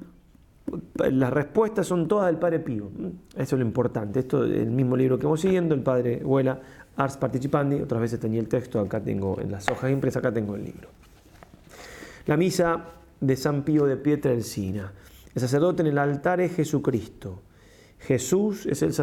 las 0.95 1.31
respuestas 1.31 1.85
son 1.85 2.07
todas 2.07 2.25
del 2.25 2.39
Padre 2.39 2.59
Pío. 2.59 2.89
Eso 3.35 3.55
es 3.55 3.59
lo 3.59 3.65
importante. 3.65 4.21
Esto 4.21 4.45
es 4.45 4.61
el 4.61 4.71
mismo 4.71 4.97
libro 4.97 5.19
que 5.19 5.25
vamos 5.25 5.41
siguiendo, 5.41 5.75
el 5.75 5.83
Padre 5.83 6.23
Huela 6.25 6.59
Ars 6.97 7.17
Participandi, 7.17 7.81
otras 7.81 8.01
veces 8.01 8.19
tenía 8.19 8.39
el 8.39 8.47
texto, 8.47 8.79
acá 8.79 8.99
tengo 8.99 9.39
en 9.39 9.51
las 9.51 9.69
hojas 9.69 9.91
impresas, 9.91 10.19
acá 10.19 10.33
tengo 10.33 10.55
el 10.55 10.65
libro. 10.65 10.89
La 12.25 12.37
misa 12.37 12.85
de 13.19 13.35
San 13.35 13.63
Pío 13.63 13.85
de 13.85 13.97
Pietrelcina. 13.97 14.91
El 15.33 15.41
sacerdote 15.41 15.81
en 15.81 15.87
el 15.87 15.97
altar 15.97 16.41
es 16.41 16.55
Jesucristo. 16.55 17.41
Jesús 17.99 18.65
es 18.65 18.81
el 18.81 18.93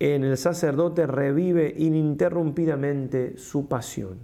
en 0.00 0.22
el 0.22 0.36
sacerdote 0.36 1.06
revive 1.06 1.74
ininterrumpidamente 1.76 3.36
su 3.36 3.66
pasión. 3.66 4.18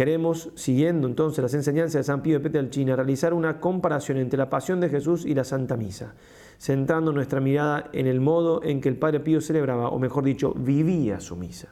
Queremos, 0.00 0.48
siguiendo 0.54 1.06
entonces 1.06 1.42
las 1.42 1.52
enseñanzas 1.52 1.92
de 1.92 2.04
San 2.04 2.22
Pío 2.22 2.38
de 2.38 2.40
Pietrelcina, 2.40 2.96
realizar 2.96 3.34
una 3.34 3.60
comparación 3.60 4.16
entre 4.16 4.38
la 4.38 4.48
pasión 4.48 4.80
de 4.80 4.88
Jesús 4.88 5.26
y 5.26 5.34
la 5.34 5.44
Santa 5.44 5.76
Misa 5.76 6.14
centrando 6.58 7.12
nuestra 7.12 7.38
mirada 7.38 7.90
en 7.92 8.06
el 8.06 8.18
modo 8.18 8.62
en 8.64 8.80
que 8.80 8.88
el 8.88 8.96
Padre 8.96 9.20
Pío 9.20 9.42
celebraba, 9.42 9.90
o 9.90 9.98
mejor 9.98 10.24
dicho, 10.24 10.54
vivía 10.54 11.20
su 11.20 11.36
misa. 11.36 11.68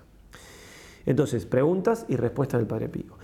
Entonces, 1.07 1.47
preguntas 1.47 2.05
y 2.07 2.17
respuestas 2.17 2.61
del 2.61 2.67
Padre 2.67 2.91
Pío. 2.91 3.17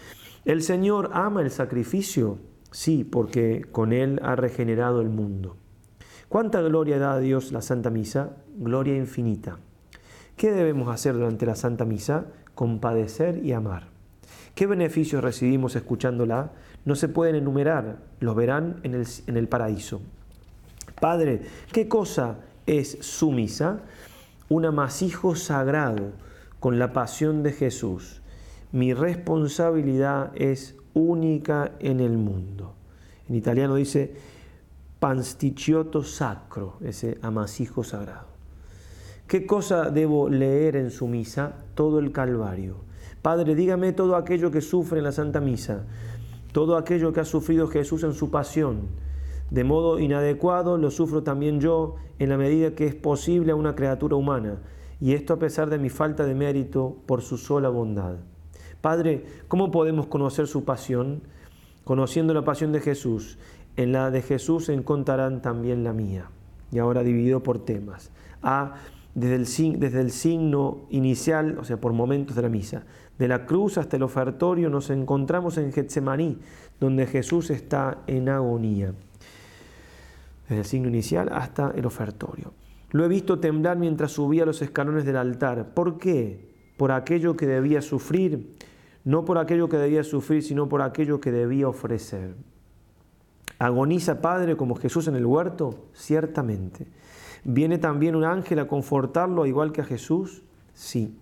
¿El 0.46 0.62
Señor 0.62 1.10
ama 1.12 1.42
el 1.42 1.50
sacrificio? 1.50 2.38
Sí, 2.70 3.04
porque 3.04 3.66
con 3.72 3.92
él 3.92 4.20
ha 4.22 4.36
regenerado 4.36 5.02
el 5.02 5.10
mundo. 5.10 5.58
¿Cuánta 6.30 6.62
gloria 6.62 6.98
da 6.98 7.12
a 7.12 7.20
Dios 7.20 7.52
la 7.52 7.60
Santa 7.60 7.90
Misa? 7.90 8.38
Gloria 8.56 8.96
infinita. 8.96 9.58
¿Qué 10.34 10.50
debemos 10.50 10.88
hacer 10.88 11.12
durante 11.12 11.44
la 11.44 11.56
Santa 11.56 11.84
Misa? 11.84 12.24
Compadecer 12.54 13.44
y 13.44 13.52
amar. 13.52 13.93
¿Qué 14.54 14.66
beneficios 14.66 15.22
recibimos 15.24 15.74
escuchándola? 15.74 16.52
No 16.84 16.94
se 16.94 17.08
pueden 17.08 17.34
enumerar, 17.34 17.98
los 18.20 18.36
verán 18.36 18.80
en 18.84 18.94
el, 18.94 19.06
en 19.26 19.36
el 19.36 19.48
paraíso. 19.48 20.00
Padre, 21.00 21.42
¿qué 21.72 21.88
cosa 21.88 22.36
es 22.66 22.98
su 23.00 23.32
misa? 23.32 23.80
Un 24.48 24.64
amasijo 24.64 25.34
sagrado 25.34 26.12
con 26.60 26.78
la 26.78 26.92
pasión 26.92 27.42
de 27.42 27.52
Jesús. 27.52 28.22
Mi 28.70 28.94
responsabilidad 28.94 30.30
es 30.34 30.76
única 30.94 31.72
en 31.80 32.00
el 32.00 32.16
mundo. 32.16 32.74
En 33.28 33.34
italiano 33.34 33.74
dice 33.74 34.14
pansticciotto 35.00 36.02
sacro, 36.02 36.78
ese 36.80 37.18
amasijo 37.22 37.82
sagrado. 37.82 38.28
¿Qué 39.26 39.46
cosa 39.46 39.90
debo 39.90 40.28
leer 40.28 40.76
en 40.76 40.90
su 40.90 41.08
misa? 41.08 41.52
Todo 41.74 41.98
el 41.98 42.12
Calvario. 42.12 42.76
Padre, 43.24 43.56
dígame 43.56 43.92
todo 43.92 44.14
aquello 44.14 44.52
que 44.52 44.60
sufre 44.60 44.98
en 44.98 45.04
la 45.04 45.12
Santa 45.12 45.40
Misa, 45.40 45.86
todo 46.52 46.76
aquello 46.76 47.12
que 47.12 47.20
ha 47.20 47.24
sufrido 47.24 47.66
Jesús 47.66 48.04
en 48.04 48.12
su 48.12 48.30
pasión 48.30 48.88
de 49.50 49.62
modo 49.62 50.00
inadecuado 50.00 50.78
lo 50.78 50.90
sufro 50.90 51.22
también 51.22 51.60
yo 51.60 51.96
en 52.18 52.28
la 52.28 52.36
medida 52.36 52.74
que 52.74 52.86
es 52.86 52.94
posible 52.94 53.52
a 53.52 53.54
una 53.54 53.74
criatura 53.74 54.16
humana. 54.16 54.58
y 55.00 55.12
esto 55.12 55.34
a 55.34 55.38
pesar 55.38 55.70
de 55.70 55.78
mi 55.78 55.90
falta 55.90 56.24
de 56.24 56.34
mérito 56.34 56.96
por 57.06 57.20
su 57.20 57.36
sola 57.36 57.68
bondad. 57.68 58.16
Padre, 58.80 59.24
¿cómo 59.48 59.70
podemos 59.70 60.06
conocer 60.06 60.46
su 60.46 60.64
pasión? 60.64 61.22
Conociendo 61.84 62.32
la 62.32 62.44
pasión 62.44 62.72
de 62.72 62.80
Jesús, 62.80 63.38
en 63.76 63.92
la 63.92 64.10
de 64.10 64.22
Jesús 64.22 64.68
encontrarán 64.70 65.42
también 65.42 65.84
la 65.84 65.92
mía. 65.92 66.30
Y 66.72 66.78
ahora 66.78 67.02
dividido 67.02 67.42
por 67.42 67.64
temas. 67.64 68.12
A, 68.42 68.74
desde 69.14 69.34
el, 69.34 69.78
desde 69.78 70.00
el 70.00 70.10
signo 70.10 70.86
inicial, 70.90 71.58
o 71.58 71.64
sea, 71.64 71.76
por 71.80 71.92
momentos 71.92 72.34
de 72.34 72.42
la 72.42 72.48
misa. 72.48 72.84
De 73.18 73.28
la 73.28 73.46
cruz 73.46 73.78
hasta 73.78 73.96
el 73.96 74.02
ofertorio 74.02 74.68
nos 74.70 74.90
encontramos 74.90 75.56
en 75.58 75.72
Getsemaní, 75.72 76.38
donde 76.80 77.06
Jesús 77.06 77.50
está 77.50 77.98
en 78.06 78.28
agonía. 78.28 78.92
Desde 80.48 80.58
el 80.58 80.64
signo 80.64 80.88
inicial 80.88 81.30
hasta 81.32 81.70
el 81.70 81.86
ofertorio. 81.86 82.52
Lo 82.90 83.04
he 83.04 83.08
visto 83.08 83.38
temblar 83.38 83.76
mientras 83.76 84.12
subía 84.12 84.44
los 84.44 84.62
escalones 84.62 85.04
del 85.04 85.16
altar. 85.16 85.74
¿Por 85.74 85.98
qué? 85.98 86.52
Por 86.76 86.92
aquello 86.92 87.36
que 87.36 87.46
debía 87.46 87.82
sufrir, 87.82 88.56
no 89.04 89.24
por 89.24 89.38
aquello 89.38 89.68
que 89.68 89.76
debía 89.76 90.04
sufrir, 90.04 90.42
sino 90.42 90.68
por 90.68 90.82
aquello 90.82 91.20
que 91.20 91.32
debía 91.32 91.68
ofrecer. 91.68 92.34
¿Agoniza 93.58 94.20
Padre 94.20 94.56
como 94.56 94.74
Jesús 94.74 95.08
en 95.08 95.16
el 95.16 95.26
huerto? 95.26 95.86
Ciertamente. 95.92 96.86
¿Viene 97.44 97.78
también 97.78 98.16
un 98.16 98.24
ángel 98.24 98.58
a 98.58 98.66
confortarlo 98.66 99.46
igual 99.46 99.72
que 99.72 99.82
a 99.82 99.84
Jesús? 99.84 100.42
Sí. 100.72 101.18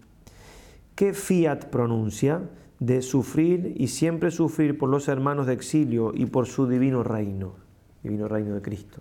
¿Qué 0.95 1.15
fiat 1.15 1.67
pronuncia? 1.67 2.43
De 2.79 3.01
sufrir 3.01 3.75
y 3.77 3.89
siempre 3.89 4.31
sufrir 4.31 4.77
por 4.77 4.91
los 4.91 5.09
hermanos 5.09 5.47
de 5.47 5.55
exilio 5.55 6.13
y 6.15 6.27
por 6.27 6.47
su 6.47 6.67
divino 6.67 7.03
reino, 7.03 7.55
divino 8.03 8.29
reino 8.29 8.55
de 8.55 8.61
Cristo. 8.61 9.01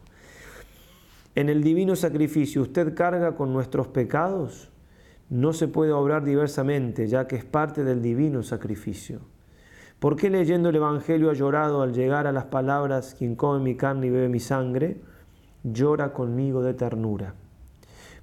En 1.36 1.50
el 1.50 1.64
divino 1.64 1.96
sacrificio 1.96 2.62
usted 2.62 2.94
carga 2.94 3.36
con 3.36 3.52
nuestros 3.52 3.88
pecados. 3.88 4.70
No 5.30 5.54
se 5.54 5.68
puede 5.68 5.92
obrar 5.92 6.24
diversamente, 6.24 7.08
ya 7.08 7.28
que 7.28 7.38
es 7.38 7.46
parte 7.46 7.84
del 7.84 8.02
divino 8.02 8.44
sacrificio. 8.44 9.20
¿Por 10.00 10.16
qué 10.16 10.30
leyendo 10.30 10.70
el 10.70 10.76
Evangelio 10.76 11.30
ha 11.30 11.34
llorado 11.34 11.82
al 11.82 11.94
llegar 11.94 12.26
a 12.26 12.32
las 12.32 12.46
palabras, 12.46 13.16
quien 13.18 13.36
come 13.36 13.64
mi 13.64 13.76
carne 13.76 14.08
y 14.08 14.10
bebe 14.10 14.30
mi 14.30 14.40
sangre, 14.40 15.02
llora 15.64 16.12
conmigo 16.12 16.64
de 16.64 16.74
ternura? 16.74 17.36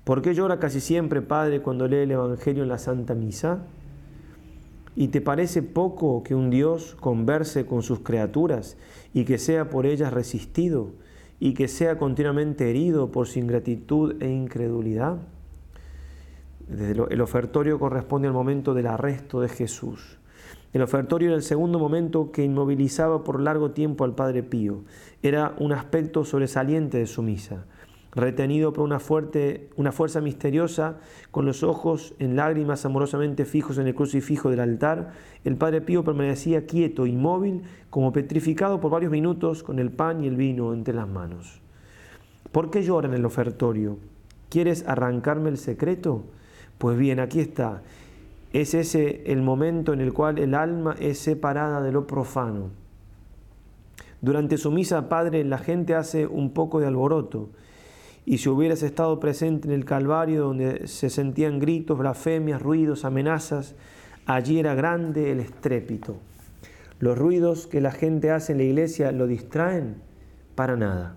¿Por 0.09 0.23
qué 0.23 0.33
llora 0.33 0.59
casi 0.59 0.81
siempre, 0.81 1.21
Padre, 1.21 1.61
cuando 1.61 1.87
lee 1.87 1.97
el 1.97 2.13
Evangelio 2.13 2.63
en 2.63 2.71
la 2.71 2.79
Santa 2.79 3.15
Misa? 3.15 3.67
¿Y 4.97 5.09
te 5.09 5.21
parece 5.21 5.63
poco 5.63 6.23
que 6.23 6.35
un 6.35 6.49
Dios 6.49 6.97
converse 6.99 7.67
con 7.67 7.83
sus 7.83 7.99
criaturas 7.99 8.79
y 9.13 9.27
que 9.27 9.37
sea 9.37 9.69
por 9.69 9.85
ellas 9.85 10.11
resistido 10.11 10.93
y 11.41 11.53
que 11.53 11.69
sea 11.69 11.99
continuamente 11.99 12.71
herido 12.71 13.13
por 13.13 13.27
su 13.27 13.39
ingratitud 13.39 14.23
e 14.23 14.31
incredulidad? 14.31 15.19
el 16.71 17.21
ofertorio 17.21 17.79
corresponde 17.79 18.29
al 18.29 18.35
momento 18.35 18.73
del 18.73 18.87
arresto 18.87 19.43
de 19.43 19.51
Jesús. 19.51 20.19
El 20.73 20.81
ofertorio 20.81 21.29
era 21.29 21.37
el 21.37 21.43
segundo 21.43 21.79
momento 21.79 22.33
que 22.33 22.45
inmovilizaba 22.45 23.25
por 23.25 23.43
largo 23.43 23.73
tiempo 23.73 24.05
al 24.05 24.15
Padre 24.15 24.43
Pío. 24.43 24.85
Era 25.23 25.55
un 25.59 25.73
aspecto 25.73 26.25
sobresaliente 26.25 26.97
de 26.97 27.07
su 27.07 27.23
misa. 27.23 27.67
Retenido 28.15 28.73
por 28.73 28.85
una, 28.85 29.01
fuerte, 29.01 29.69
una 29.77 29.93
fuerza 29.93 30.21
misteriosa, 30.21 30.97
con 31.31 31.45
los 31.45 31.63
ojos 31.63 32.15
en 32.19 32.37
lágrimas 32.37 32.85
amorosamente 32.87 33.45
fijos 33.45 33.79
en 33.79 33.87
el 33.87 33.95
crucifijo 33.95 34.51
del 34.51 34.61
altar, 34.61 35.13
el 35.45 35.57
Padre 35.57 35.83
Pío 35.83 36.05
permanecía 36.05 36.67
quieto, 36.67 37.07
inmóvil, 37.07 37.63
como 37.91 38.13
petrificado 38.13 38.81
por 38.81 38.91
varios 38.91 39.13
minutos, 39.13 39.63
con 39.63 39.79
el 39.79 39.91
pan 39.91 40.25
y 40.25 40.27
el 40.27 40.37
vino 40.37 40.73
entre 40.73 40.95
las 40.95 41.09
manos. 41.09 41.61
¿Por 42.53 42.71
qué 42.71 42.83
llora 42.83 43.09
en 43.09 43.15
el 43.15 43.27
ofertorio? 43.27 43.99
¿Quieres 44.49 44.87
arrancarme 44.89 45.51
el 45.51 45.59
secreto? 45.59 46.25
Pues 46.79 46.97
bien, 46.97 47.21
aquí 47.21 47.41
está. 47.41 47.83
Es 48.53 48.73
ese 48.73 49.31
el 49.31 49.43
momento 49.43 49.93
en 49.93 50.01
el 50.01 50.15
cual 50.15 50.39
el 50.39 50.55
alma 50.55 50.97
es 50.99 51.19
separada 51.19 51.83
de 51.83 51.93
lo 51.93 52.07
profano. 52.07 52.71
Durante 54.23 54.57
su 54.57 54.71
misa, 54.73 55.09
Padre, 55.09 55.45
la 55.45 55.59
gente 55.59 55.95
hace 55.95 56.27
un 56.27 56.53
poco 56.53 56.81
de 56.81 56.87
alboroto. 56.87 57.51
Y 58.31 58.37
si 58.37 58.51
hubieras 58.51 58.83
estado 58.83 59.19
presente 59.21 59.69
en 59.69 59.73
el 59.73 59.87
Calvario, 59.87 60.43
donde 60.43 60.87
se 60.87 61.09
sentían 61.09 61.59
gritos, 61.59 61.97
blasfemias, 61.97 62.61
ruidos, 62.61 63.07
amenazas, 63.07 63.75
allí 64.27 64.59
era 64.59 64.75
grande 64.75 65.33
el 65.33 65.41
estrépito. 65.41 66.19
Los 66.99 67.17
ruidos 67.17 67.67
que 67.67 67.81
la 67.81 67.91
gente 67.91 68.31
hace 68.31 68.53
en 68.53 68.59
la 68.59 68.65
iglesia 68.65 69.13
lo 69.13 69.27
distraen 69.27 70.03
para 70.55 70.77
nada. 70.77 71.17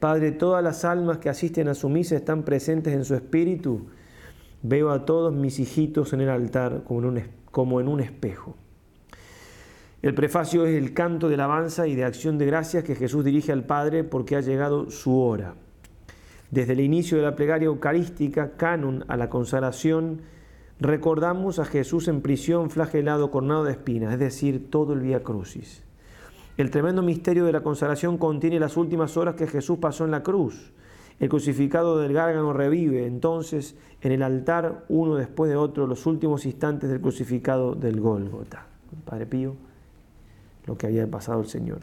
Padre, 0.00 0.32
todas 0.32 0.64
las 0.64 0.84
almas 0.84 1.18
que 1.18 1.28
asisten 1.28 1.68
a 1.68 1.74
su 1.74 1.88
misa 1.88 2.16
están 2.16 2.42
presentes 2.42 2.92
en 2.92 3.04
su 3.04 3.14
espíritu 3.14 3.86
Veo 4.60 4.90
a 4.90 5.04
todos 5.04 5.32
mis 5.32 5.60
hijitos 5.60 6.12
en 6.12 6.22
el 6.22 6.28
altar 6.28 6.82
como 6.82 6.98
en 6.98 7.06
un, 7.06 7.22
como 7.52 7.80
en 7.80 7.86
un 7.86 8.00
espejo. 8.00 8.56
El 10.02 10.12
prefacio 10.12 10.66
es 10.66 10.76
el 10.76 10.92
canto 10.92 11.28
de 11.28 11.36
alabanza 11.36 11.86
y 11.86 11.94
de 11.94 12.04
acción 12.04 12.36
de 12.36 12.46
gracias 12.46 12.82
que 12.82 12.96
Jesús 12.96 13.24
dirige 13.24 13.52
al 13.52 13.62
Padre 13.62 14.02
porque 14.02 14.34
ha 14.34 14.40
llegado 14.40 14.90
su 14.90 15.20
hora. 15.20 15.54
Desde 16.50 16.72
el 16.72 16.80
inicio 16.80 17.18
de 17.18 17.24
la 17.24 17.36
plegaria 17.36 17.66
eucarística, 17.66 18.52
canon 18.56 19.04
a 19.08 19.16
la 19.16 19.28
consagración, 19.28 20.22
recordamos 20.80 21.58
a 21.58 21.66
Jesús 21.66 22.08
en 22.08 22.22
prisión 22.22 22.70
flagelado 22.70 23.30
coronado 23.30 23.64
de 23.64 23.72
espinas, 23.72 24.14
es 24.14 24.18
decir, 24.18 24.70
todo 24.70 24.94
el 24.94 25.00
Vía 25.00 25.22
Crucis. 25.22 25.82
El 26.56 26.70
tremendo 26.70 27.02
misterio 27.02 27.44
de 27.44 27.52
la 27.52 27.62
consagración 27.62 28.16
contiene 28.16 28.58
las 28.58 28.76
últimas 28.76 29.16
horas 29.16 29.34
que 29.34 29.46
Jesús 29.46 29.78
pasó 29.78 30.04
en 30.06 30.10
la 30.10 30.22
cruz. 30.22 30.72
El 31.20 31.28
crucificado 31.28 31.98
del 31.98 32.12
Gárgano 32.12 32.52
revive 32.52 33.06
entonces 33.06 33.76
en 34.00 34.12
el 34.12 34.22
altar, 34.22 34.84
uno 34.88 35.16
después 35.16 35.50
de 35.50 35.56
otro, 35.56 35.86
los 35.86 36.06
últimos 36.06 36.46
instantes 36.46 36.88
del 36.88 37.00
crucificado 37.00 37.74
del 37.74 38.00
Gólgota. 38.00 38.66
Padre 39.04 39.26
Pío, 39.26 39.54
lo 40.66 40.78
que 40.78 40.86
había 40.86 41.06
pasado 41.06 41.40
el 41.40 41.46
Señor. 41.48 41.80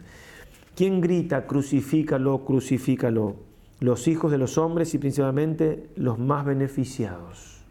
¿Quién 0.76 1.02
grita, 1.02 1.46
crucifícalo, 1.46 2.44
crucifícalo? 2.44 3.36
Los 3.86 4.08
hijos 4.08 4.32
de 4.32 4.40
los 4.40 4.58
hombres 4.58 4.96
y 4.96 4.98
principalmente 4.98 5.92
los 5.96 6.18
más 6.18 6.44
beneficiados. 6.44 7.62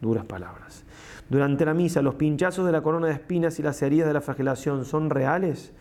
Duras 0.00 0.24
palabras. 0.24 0.84
Durante 1.28 1.64
la 1.64 1.74
misa, 1.74 2.02
los 2.02 2.14
pinchazos 2.14 2.64
de 2.64 2.70
la 2.70 2.84
corona 2.84 3.08
de 3.08 3.14
espinas 3.14 3.58
y 3.58 3.64
las 3.64 3.82
heridas 3.82 4.06
de 4.06 4.14
la 4.14 4.20
flagelación 4.20 4.84
son 4.84 5.10
reales. 5.10 5.72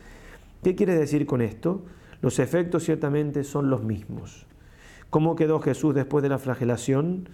¿Qué 0.63 0.73
quiere 0.73 0.95
decir 0.95 1.27
con 1.27 1.43
esto? 1.43 1.83
Los 2.23 2.39
efectos 2.39 2.83
ciertamente 2.83 3.43
son 3.43 3.69
los 3.69 3.83
mismos. 3.83 4.47
¿Cómo 5.11 5.35
quedó 5.35 5.59
Jesús 5.59 5.93
después 5.93 6.23
de 6.23 6.29
la 6.29 6.39
flagelación? 6.39 7.29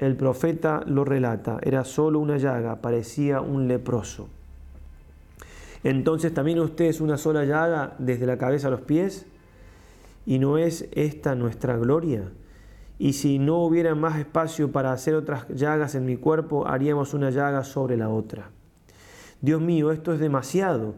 El 0.00 0.16
profeta 0.16 0.82
lo 0.84 1.04
relata, 1.04 1.60
era 1.62 1.84
solo 1.84 2.18
una 2.18 2.38
llaga, 2.38 2.80
parecía 2.80 3.40
un 3.40 3.68
leproso. 3.68 4.28
Entonces 5.84 6.34
también 6.34 6.58
usted 6.58 6.86
es 6.86 7.00
una 7.00 7.18
sola 7.18 7.44
llaga 7.44 7.94
desde 8.00 8.26
la 8.26 8.36
cabeza 8.36 8.66
a 8.66 8.72
los 8.72 8.80
pies, 8.80 9.28
y 10.28 10.38
no 10.38 10.58
es 10.58 10.86
esta 10.92 11.34
nuestra 11.34 11.78
gloria. 11.78 12.30
Y 12.98 13.14
si 13.14 13.38
no 13.38 13.64
hubiera 13.64 13.94
más 13.94 14.18
espacio 14.18 14.70
para 14.70 14.92
hacer 14.92 15.14
otras 15.14 15.48
llagas 15.48 15.94
en 15.94 16.04
mi 16.04 16.18
cuerpo, 16.18 16.68
haríamos 16.68 17.14
una 17.14 17.30
llaga 17.30 17.64
sobre 17.64 17.96
la 17.96 18.10
otra. 18.10 18.50
Dios 19.40 19.62
mío, 19.62 19.90
esto 19.90 20.12
es 20.12 20.20
demasiado. 20.20 20.96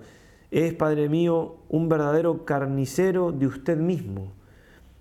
Es, 0.50 0.74
Padre 0.74 1.08
mío, 1.08 1.58
un 1.68 1.88
verdadero 1.88 2.44
carnicero 2.44 3.30
de 3.30 3.46
usted 3.46 3.78
mismo. 3.78 4.32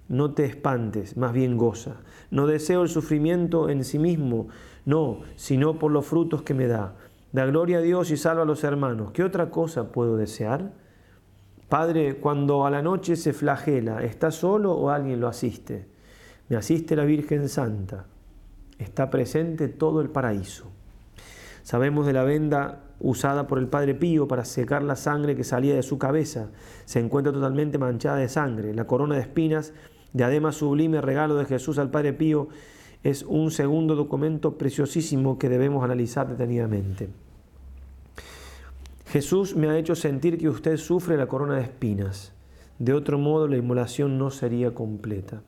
No 0.07 0.35
te 0.35 0.45
espantes, 0.45 1.17
más 1.17 1.33
bien 1.33 1.57
goza. 1.57 1.95
No 2.29 2.45
deseo 2.45 2.83
el 2.83 2.89
sufrimiento 2.89 3.67
en 3.67 3.83
sí 3.83 3.97
mismo, 3.97 4.49
no, 4.85 5.21
sino 5.37 5.79
por 5.79 5.91
los 5.91 6.05
frutos 6.05 6.43
que 6.43 6.53
me 6.53 6.67
da. 6.67 6.93
Da 7.31 7.47
gloria 7.47 7.79
a 7.79 7.81
Dios 7.81 8.11
y 8.11 8.17
salva 8.17 8.43
a 8.43 8.45
los 8.45 8.63
hermanos. 8.63 9.11
¿Qué 9.11 9.23
otra 9.23 9.49
cosa 9.49 9.91
puedo 9.91 10.17
desear? 10.17 10.71
Padre, 11.69 12.15
cuando 12.15 12.65
a 12.65 12.71
la 12.71 12.82
noche 12.82 13.15
se 13.15 13.32
flagela, 13.32 14.03
¿está 14.03 14.32
solo 14.32 14.73
o 14.73 14.89
alguien 14.89 15.19
lo 15.21 15.27
asiste? 15.27 15.86
Me 16.49 16.58
asiste 16.58 16.95
la 16.95 17.05
Virgen 17.05 17.47
Santa. 17.47 18.05
Está 18.79 19.10
presente 19.10 19.67
todo 19.67 20.01
el 20.01 20.10
paraíso. 20.10 20.65
Sabemos 21.62 22.08
de 22.08 22.13
la 22.13 22.23
venda 22.23 22.82
usada 22.99 23.45
por 23.45 23.60
el 23.60 23.67
Padre 23.67 23.93
Pío 23.93 24.27
para 24.27 24.45
secar 24.45 24.82
la 24.82 24.95
sangre 24.95 25.36
que 25.36 25.43
salía 25.43 25.75
de 25.75 25.84
su 25.84 25.99
cabeza. 25.99 26.49
Se 26.86 26.99
encuentra 26.99 27.32
totalmente 27.32 27.77
manchada 27.77 28.17
de 28.17 28.29
sangre. 28.29 28.73
La 28.73 28.88
corona 28.88 29.15
de 29.15 29.21
espinas 29.21 29.73
Diadema 30.12 30.51
sublime 30.51 31.01
regalo 31.01 31.36
de 31.36 31.45
Jesús 31.45 31.77
al 31.77 31.91
Padre 31.91 32.13
Pío 32.13 32.47
es 33.03 33.23
un 33.23 33.51
segundo 33.51 33.95
documento 33.95 34.58
preciosísimo 34.58 35.38
que 35.38 35.49
debemos 35.49 35.84
analizar 35.84 36.27
detenidamente. 36.27 37.10
Jesús 39.10 39.56
me 39.56 39.69
ha 39.69 39.78
hecho 39.78 39.95
sentir 39.95 40.38
que 40.38 40.50
usted 40.50 40.78
sufre 40.78 41.17
la 41.17 41.28
corona 41.28 41.56
de 41.56 41.63
espinas. 41.63 42.34
De 42.78 42.93
otro 42.93 43.17
modo 43.17 43.48
la 43.48 43.58
inmolación 43.58 44.17
no 44.17 44.30
sería 44.30 44.74
completa. 44.74 45.41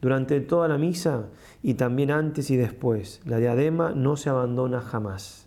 Durante 0.00 0.40
toda 0.40 0.68
la 0.68 0.78
misa 0.78 1.26
y 1.62 1.74
también 1.74 2.10
antes 2.10 2.50
y 2.50 2.56
después, 2.56 3.20
la 3.24 3.38
diadema 3.38 3.92
no 3.92 4.16
se 4.16 4.30
abandona 4.30 4.80
jamás. 4.80 5.46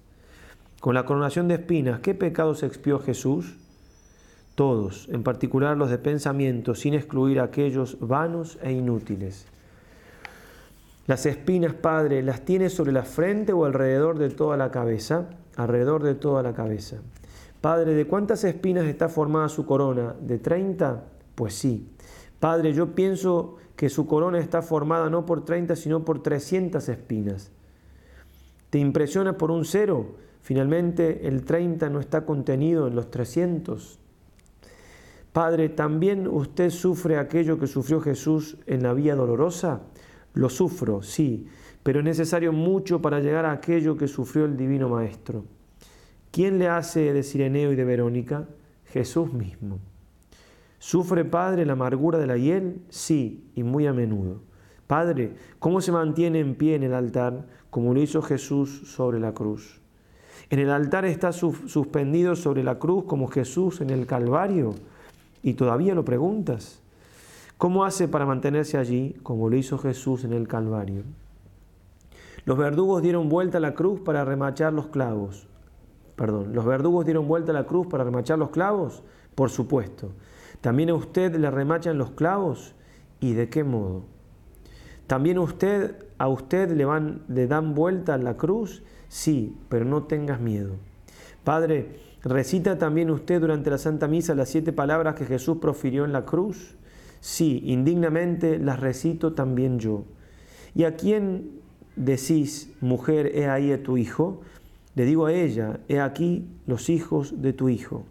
Con 0.80 0.94
la 0.94 1.06
coronación 1.06 1.48
de 1.48 1.56
espinas, 1.56 2.00
¿qué 2.00 2.14
pecados 2.14 2.64
expió 2.64 3.00
Jesús? 3.00 3.58
todos, 4.58 5.08
en 5.12 5.22
particular 5.22 5.78
los 5.78 5.92
de 5.92 6.00
pensamiento, 6.00 6.74
sin 6.74 6.96
excluir 6.96 7.40
aquellos 7.40 7.96
vanos 8.00 8.58
e 8.64 8.72
inútiles. 8.72 9.46
Las 11.06 11.28
espinas, 11.28 11.74
Padre, 11.76 12.24
¿las 12.24 12.44
tienes 12.44 12.74
sobre 12.74 12.92
la 12.92 13.04
frente 13.04 13.54
o 13.54 13.66
alrededor 13.66 14.18
de 14.18 14.32
toda 14.32 14.58
la 14.58 14.72
cabeza? 14.72 15.30
Alrededor 15.58 16.02
de 16.02 16.16
toda 16.16 16.42
la 16.42 16.56
cabeza. 16.56 16.98
Padre, 17.62 17.94
¿de 17.94 18.06
cuántas 18.06 18.44
espinas 18.44 18.86
está 18.86 19.10
formada 19.10 19.50
su 19.50 19.66
corona? 19.66 20.16
¿De 20.22 20.38
30? 20.38 21.04
Pues 21.36 21.56
sí. 21.56 21.90
Padre, 22.40 22.74
yo 22.74 22.94
pienso 22.94 23.56
que 23.76 23.90
su 23.90 24.08
corona 24.08 24.40
está 24.40 24.62
formada 24.62 25.10
no 25.10 25.26
por 25.26 25.46
30, 25.46 25.76
sino 25.76 26.06
por 26.06 26.22
300 26.22 26.88
espinas. 26.90 27.52
¿Te 28.70 28.80
impresiona 28.80 29.38
por 29.38 29.52
un 29.52 29.66
cero? 29.66 30.16
Finalmente 30.42 31.28
el 31.28 31.46
30 31.46 31.90
no 31.90 32.00
está 32.00 32.26
contenido 32.26 32.88
en 32.88 32.96
los 32.96 33.10
300. 33.12 34.00
Padre, 35.34 35.70
¿también 35.70 36.28
usted 36.28 36.70
sufre 36.70 37.18
aquello 37.18 37.60
que 37.60 37.68
sufrió 37.68 38.02
Jesús 38.02 38.58
en 38.66 38.84
la 38.84 38.94
vía 38.94 39.16
dolorosa? 39.16 39.82
Lo 40.34 40.50
sufro, 40.50 41.02
sí, 41.04 41.48
pero 41.84 42.00
es 42.00 42.06
necesario 42.06 42.52
mucho 42.54 43.02
para 43.02 43.20
llegar 43.20 43.46
a 43.46 43.52
aquello 43.52 43.98
que 43.98 44.08
sufrió 44.08 44.46
el 44.46 44.58
Divino 44.58 44.90
Maestro. 44.90 45.46
¿Quién 46.38 46.60
le 46.60 46.68
hace 46.68 47.14
de 47.14 47.24
Sireneo 47.24 47.72
y 47.72 47.76
de 47.76 47.84
Verónica? 47.84 48.46
Jesús 48.86 49.34
mismo. 49.34 49.80
¿Sufre, 50.78 51.26
Padre, 51.26 51.66
la 51.66 51.74
amargura 51.74 52.20
de 52.20 52.28
la 52.28 52.38
hiel? 52.38 52.80
Sí, 52.90 53.50
y 53.56 53.64
muy 53.64 53.88
a 53.88 53.94
menudo. 53.94 54.42
Padre, 54.86 55.34
¿cómo 55.58 55.82
se 55.82 55.92
mantiene 55.92 56.40
en 56.40 56.54
pie 56.54 56.76
en 56.76 56.84
el 56.84 56.94
altar 56.94 57.48
como 57.72 57.92
lo 57.92 58.04
hizo 58.04 58.22
Jesús 58.22 58.84
sobre 58.86 59.20
la 59.20 59.34
cruz? 59.34 59.82
En 60.52 60.60
el 60.60 60.70
altar 60.70 61.06
está 61.06 61.32
suspendido 61.32 62.36
sobre 62.36 62.64
la 62.64 62.78
cruz 62.78 63.06
como 63.06 63.30
Jesús 63.30 63.82
en 63.82 63.90
el 63.90 64.06
Calvario 64.06 64.76
y 65.42 65.56
todavía 65.56 65.96
lo 65.96 66.06
preguntas. 66.06 66.84
¿Cómo 67.58 67.84
hace 67.84 68.08
para 68.08 68.28
mantenerse 68.28 68.78
allí 68.78 69.16
como 69.24 69.50
lo 69.50 69.58
hizo 69.58 69.80
Jesús 69.80 70.24
en 70.24 70.34
el 70.34 70.48
Calvario? 70.48 71.02
Los 72.46 72.60
verdugos 72.60 73.02
dieron 73.02 73.28
vuelta 73.28 73.58
a 73.58 73.62
la 73.62 73.74
cruz 73.74 74.02
para 74.02 74.24
remachar 74.24 74.72
los 74.72 74.86
clavos. 74.90 75.48
Perdón, 76.18 76.54
¿los 76.54 76.66
verdugos 76.66 77.06
dieron 77.06 77.28
vuelta 77.28 77.52
a 77.52 77.54
la 77.54 77.68
cruz 77.68 77.86
para 77.88 78.04
remachar 78.04 78.40
los 78.40 78.50
clavos? 78.50 79.04
Por 79.36 79.52
supuesto. 79.52 80.12
¿También 80.62 80.90
a 80.90 80.96
usted 80.96 81.36
le 81.36 81.50
remachan 81.52 82.00
los 82.00 82.12
clavos? 82.12 82.74
¿Y 83.20 83.34
de 83.34 83.50
qué 83.50 83.64
modo? 83.64 84.04
¿También 85.06 85.38
usted, 85.38 85.96
a 86.18 86.28
usted 86.28 86.72
le, 86.72 86.86
van, 86.86 87.22
le 87.30 87.46
dan 87.46 87.76
vuelta 87.76 88.16
a 88.16 88.18
la 88.18 88.36
cruz? 88.36 88.84
Sí, 89.08 89.56
pero 89.70 89.86
no 89.86 90.04
tengas 90.04 90.42
miedo. 90.42 90.74
Padre, 91.44 92.00
¿recita 92.24 92.80
también 92.80 93.12
usted 93.12 93.40
durante 93.40 93.70
la 93.70 93.78
Santa 93.78 94.08
Misa 94.08 94.34
las 94.34 94.50
siete 94.50 94.74
palabras 94.74 95.14
que 95.14 95.26
Jesús 95.26 95.60
profirió 95.62 96.04
en 96.04 96.14
la 96.14 96.26
cruz? 96.26 96.76
Sí, 97.20 97.62
indignamente 97.64 98.58
las 98.58 98.80
recito 98.80 99.34
también 99.34 99.78
yo. 99.78 100.04
¿Y 100.74 100.84
a 100.84 100.96
quién 100.96 101.62
decís, 101.96 102.74
mujer, 102.82 103.32
he 103.36 103.48
ahí 103.48 103.72
a 103.72 103.84
tu 103.84 103.98
hijo? 103.98 104.42
Le 104.98 105.06
digo 105.06 105.28
a 105.28 105.32
ella, 105.32 105.80
he 105.88 106.00
aquí 106.00 106.48
los 106.66 106.90
hijos 106.90 107.40
de 107.40 107.54
tu 107.54 107.70
hijo. 107.70 108.04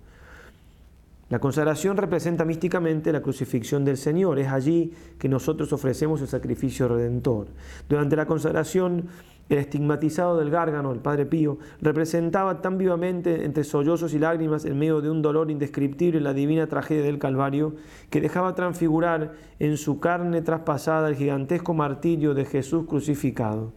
La 1.31 1.41
consagración 1.41 1.97
representa 1.97 2.45
místicamente 2.45 3.11
la 3.11 3.23
crucifixión 3.23 3.85
del 3.85 3.97
Señor. 3.97 4.39
Es 4.39 4.47
allí 4.47 4.93
que 5.19 5.29
nosotros 5.29 5.73
ofrecemos 5.73 6.21
el 6.21 6.29
sacrificio 6.29 6.87
redentor. 6.87 7.49
Durante 7.89 8.15
la 8.15 8.27
consagración, 8.27 9.09
el 9.49 9.59
estigmatizado 9.59 10.39
del 10.39 10.51
gárgano, 10.51 10.93
el 10.93 11.01
Padre 11.01 11.27
Pío, 11.27 11.59
representaba 11.83 12.63
tan 12.63 12.79
vivamente 12.79 13.45
entre 13.45 13.65
sollozos 13.65 14.15
y 14.15 14.21
lágrimas 14.21 14.65
en 14.65 14.79
medio 14.79 15.01
de 15.01 15.11
un 15.11 15.23
dolor 15.23 15.51
indescriptible 15.51 16.21
la 16.21 16.35
divina 16.35 16.69
tragedia 16.69 17.03
del 17.03 17.19
Calvario, 17.19 17.75
que 18.11 18.21
dejaba 18.21 18.55
transfigurar 18.55 19.33
en 19.59 19.77
su 19.77 19.99
carne 19.99 20.41
traspasada 20.41 21.09
el 21.09 21.17
gigantesco 21.17 21.75
martirio 21.75 22.33
de 22.33 22.45
Jesús 22.45 22.87
crucificado. 22.87 23.73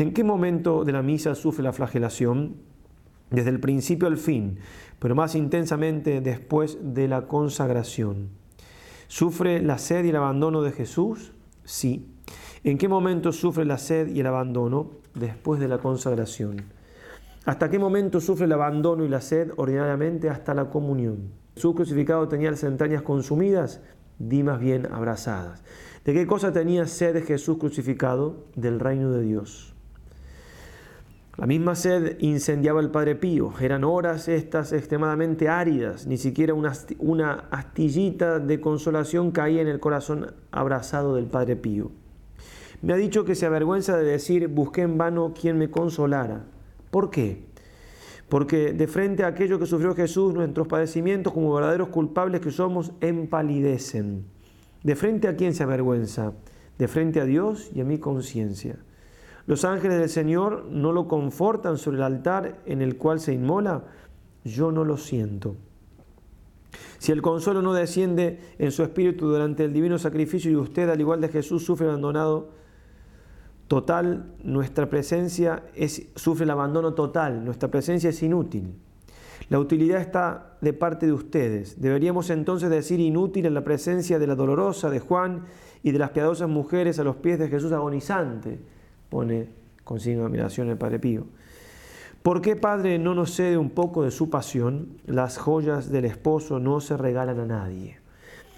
¿En 0.00 0.14
qué 0.14 0.24
momento 0.24 0.86
de 0.86 0.92
la 0.92 1.02
misa 1.02 1.34
sufre 1.34 1.62
la 1.62 1.74
flagelación? 1.74 2.56
Desde 3.28 3.50
el 3.50 3.60
principio 3.60 4.08
al 4.08 4.16
fin, 4.16 4.58
pero 4.98 5.14
más 5.14 5.34
intensamente 5.34 6.22
después 6.22 6.78
de 6.80 7.06
la 7.06 7.26
consagración. 7.26 8.30
¿Sufre 9.08 9.60
la 9.60 9.76
sed 9.76 10.06
y 10.06 10.08
el 10.08 10.16
abandono 10.16 10.62
de 10.62 10.72
Jesús? 10.72 11.32
Sí. 11.64 12.14
¿En 12.64 12.78
qué 12.78 12.88
momento 12.88 13.30
sufre 13.30 13.66
la 13.66 13.76
sed 13.76 14.08
y 14.08 14.20
el 14.20 14.26
abandono? 14.26 14.92
Después 15.14 15.60
de 15.60 15.68
la 15.68 15.76
consagración. 15.76 16.64
¿Hasta 17.44 17.68
qué 17.68 17.78
momento 17.78 18.20
sufre 18.20 18.46
el 18.46 18.52
abandono 18.52 19.04
y 19.04 19.08
la 19.10 19.20
sed? 19.20 19.52
Ordinariamente 19.58 20.30
hasta 20.30 20.54
la 20.54 20.70
comunión. 20.70 21.30
¿Su 21.56 21.74
crucificado 21.74 22.26
tenía 22.26 22.50
las 22.50 22.64
entrañas 22.64 23.02
consumidas? 23.02 23.82
Di 24.18 24.44
más 24.44 24.60
bien 24.60 24.90
abrazadas. 24.90 25.62
¿De 26.06 26.14
qué 26.14 26.26
cosa 26.26 26.54
tenía 26.54 26.86
sed 26.86 27.22
Jesús 27.22 27.58
crucificado? 27.58 28.46
Del 28.56 28.80
reino 28.80 29.10
de 29.10 29.20
Dios. 29.24 29.69
La 31.40 31.46
misma 31.46 31.74
sed 31.74 32.18
incendiaba 32.20 32.82
el 32.82 32.90
Padre 32.90 33.14
Pío. 33.14 33.54
Eran 33.62 33.82
horas 33.82 34.28
estas 34.28 34.74
extremadamente 34.74 35.48
áridas. 35.48 36.06
Ni 36.06 36.18
siquiera 36.18 36.52
una, 36.52 37.32
astillita 37.50 38.38
de 38.40 38.60
consolación 38.60 39.30
caía 39.30 39.62
en 39.62 39.68
el 39.68 39.80
corazón 39.80 40.34
abrazado 40.50 41.14
del 41.14 41.28
Padre 41.28 41.56
Pío. 41.56 41.92
Me 42.82 42.92
ha 42.92 42.96
dicho 42.96 43.24
que 43.24 43.34
se 43.34 43.46
avergüenza 43.46 43.96
de 43.96 44.04
decir, 44.04 44.48
busqué 44.48 44.82
en 44.82 44.98
vano 44.98 45.32
quien 45.32 45.56
me 45.56 45.70
consolara. 45.70 46.44
¿Por 46.90 47.08
qué? 47.08 47.46
Porque 48.28 48.74
de 48.74 48.86
frente 48.86 49.24
a 49.24 49.28
aquello 49.28 49.58
que 49.58 49.64
sufrió 49.64 49.94
Jesús, 49.94 50.34
nuestros 50.34 50.68
padecimientos 50.68 51.32
como 51.32 51.54
verdaderos 51.54 51.88
culpables 51.88 52.42
que 52.42 52.50
somos 52.50 52.92
empalidecen. 53.00 54.26
¿De 54.82 54.94
frente 54.94 55.26
a 55.26 55.36
quién 55.36 55.54
se 55.54 55.62
avergüenza? 55.62 56.34
De 56.76 56.86
frente 56.86 57.18
a 57.18 57.24
Dios 57.24 57.70
y 57.74 57.80
a 57.80 57.84
mi 57.84 57.96
conciencia. 57.96 58.76
Los 59.46 59.64
ángeles 59.64 59.98
del 59.98 60.08
Señor 60.08 60.66
no 60.70 60.92
lo 60.92 61.08
confortan 61.08 61.78
sobre 61.78 61.98
el 61.98 62.02
altar 62.02 62.60
en 62.66 62.82
el 62.82 62.96
cual 62.96 63.20
se 63.20 63.32
inmola. 63.32 63.84
Yo 64.44 64.70
no 64.70 64.84
lo 64.84 64.96
siento. 64.96 65.56
Si 66.98 67.12
el 67.12 67.22
consuelo 67.22 67.62
no 67.62 67.72
desciende 67.72 68.40
en 68.58 68.70
su 68.70 68.82
espíritu 68.82 69.26
durante 69.26 69.64
el 69.64 69.72
divino 69.72 69.98
sacrificio 69.98 70.50
y 70.50 70.56
usted, 70.56 70.88
al 70.88 71.00
igual 71.00 71.20
de 71.20 71.28
Jesús, 71.28 71.64
sufre 71.64 71.86
abandonado 71.88 72.50
total, 73.68 74.34
nuestra 74.42 74.88
presencia 74.90 75.62
es, 75.74 76.08
sufre 76.14 76.44
el 76.44 76.50
abandono 76.50 76.94
total, 76.94 77.44
nuestra 77.44 77.70
presencia 77.70 78.10
es 78.10 78.22
inútil. 78.22 78.74
La 79.48 79.58
utilidad 79.58 80.00
está 80.00 80.58
de 80.60 80.72
parte 80.72 81.06
de 81.06 81.12
ustedes. 81.12 81.80
Deberíamos 81.80 82.30
entonces 82.30 82.70
decir 82.70 83.00
inútil 83.00 83.46
en 83.46 83.54
la 83.54 83.64
presencia 83.64 84.18
de 84.18 84.26
la 84.26 84.34
dolorosa 84.34 84.90
de 84.90 85.00
Juan 85.00 85.46
y 85.82 85.92
de 85.92 85.98
las 85.98 86.10
piadosas 86.10 86.48
mujeres 86.48 86.98
a 86.98 87.04
los 87.04 87.16
pies 87.16 87.38
de 87.38 87.48
Jesús 87.48 87.72
agonizante 87.72 88.60
pone 89.10 89.48
con 89.84 90.00
signo 90.00 90.20
de 90.20 90.26
admiración 90.26 90.70
el 90.70 90.78
Padre 90.78 90.98
Pío. 90.98 91.26
¿Por 92.22 92.42
qué, 92.42 92.54
Padre, 92.54 92.98
no 92.98 93.14
nos 93.14 93.34
cede 93.34 93.56
un 93.56 93.70
poco 93.70 94.02
de 94.02 94.10
su 94.10 94.30
pasión? 94.30 94.98
Las 95.06 95.38
joyas 95.38 95.90
del 95.90 96.04
esposo 96.04 96.58
no 96.58 96.80
se 96.80 96.96
regalan 96.96 97.40
a 97.40 97.46
nadie. 97.46 97.98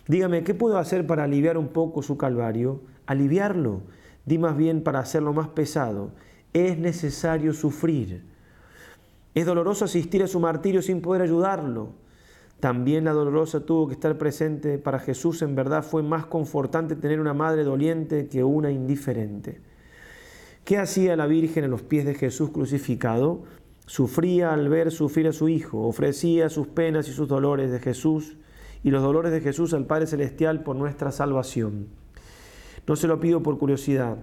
Dígame, 0.09 0.43
¿qué 0.43 0.53
puedo 0.53 0.79
hacer 0.79 1.07
para 1.07 1.25
aliviar 1.25 1.57
un 1.57 1.69
poco 1.69 2.03
su 2.03 2.17
calvario? 2.17 2.81
Aliviarlo. 3.07 3.83
Di 4.27 4.39
más 4.39 4.57
bien 4.57 4.83
para 4.83 4.99
hacerlo 4.99 5.33
más 5.33 5.49
pesado. 5.49 6.11
Es 6.53 6.77
necesario 6.77 7.53
sufrir. 7.53 8.25
Es 9.35 9.47
doloroso 9.47 9.85
asistir 9.85 10.23
a 10.23 10.29
su 10.29 10.41
martirio 10.41 10.83
sin 10.83 11.01
poder 11.01 11.23
ayudarlo. 11.23 11.91
También 12.59 13.05
la 13.05 13.13
dolorosa 13.13 13.61
tuvo 13.61 13.87
que 13.87 13.95
estar 13.95 14.19
presente. 14.19 14.79
Para 14.79 14.99
Jesús 14.99 15.41
en 15.43 15.55
verdad 15.55 15.85
fue 15.85 16.03
más 16.03 16.27
confortante 16.27 16.97
tener 16.97 17.21
una 17.21 17.33
madre 17.33 17.65
doliente 17.65 18.27
que 18.27 18.43
una 18.43 18.71
indiferente. 18.73 19.61
¿Qué 20.65 20.79
hacía 20.79 21.17
la 21.17 21.27
Virgen 21.27 21.65
a 21.65 21.69
los 21.69 21.83
pies 21.83 22.05
de 22.05 22.15
Jesús 22.15 22.51
crucificado? 22.51 23.43
Sufría 23.87 24.53
al 24.53 24.69
ver 24.69 24.93
sufrir 24.93 25.27
a 25.27 25.33
su 25.33 25.49
Hijo, 25.49 25.89
ofrecía 25.89 26.49
sus 26.49 26.69
penas 26.69 27.09
y 27.09 27.13
sus 27.13 27.27
dolores 27.27 27.73
de 27.73 27.81
Jesús 27.81 28.37
y 28.85 28.93
los 28.93 29.03
dolores 29.03 29.33
de 29.33 29.41
Jesús 29.41 29.75
al 29.75 29.87
Padre 29.87 30.07
Celestial 30.07 30.63
por 30.63 30.77
nuestra 30.77 31.11
salvación. 31.11 31.89
No 32.87 32.95
se 32.95 33.09
lo 33.09 33.19
pido 33.19 33.43
por 33.43 33.59
curiosidad. 33.59 34.19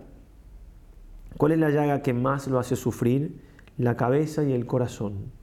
¿Cuál 1.36 1.52
es 1.52 1.60
la 1.60 1.72
llaga 1.72 2.02
que 2.02 2.14
más 2.14 2.48
lo 2.48 2.58
hace 2.58 2.78
sufrir? 2.78 3.42
La 3.78 3.98
cabeza 3.98 4.44
y 4.46 4.54
el 4.54 4.66
corazón. 4.66 5.34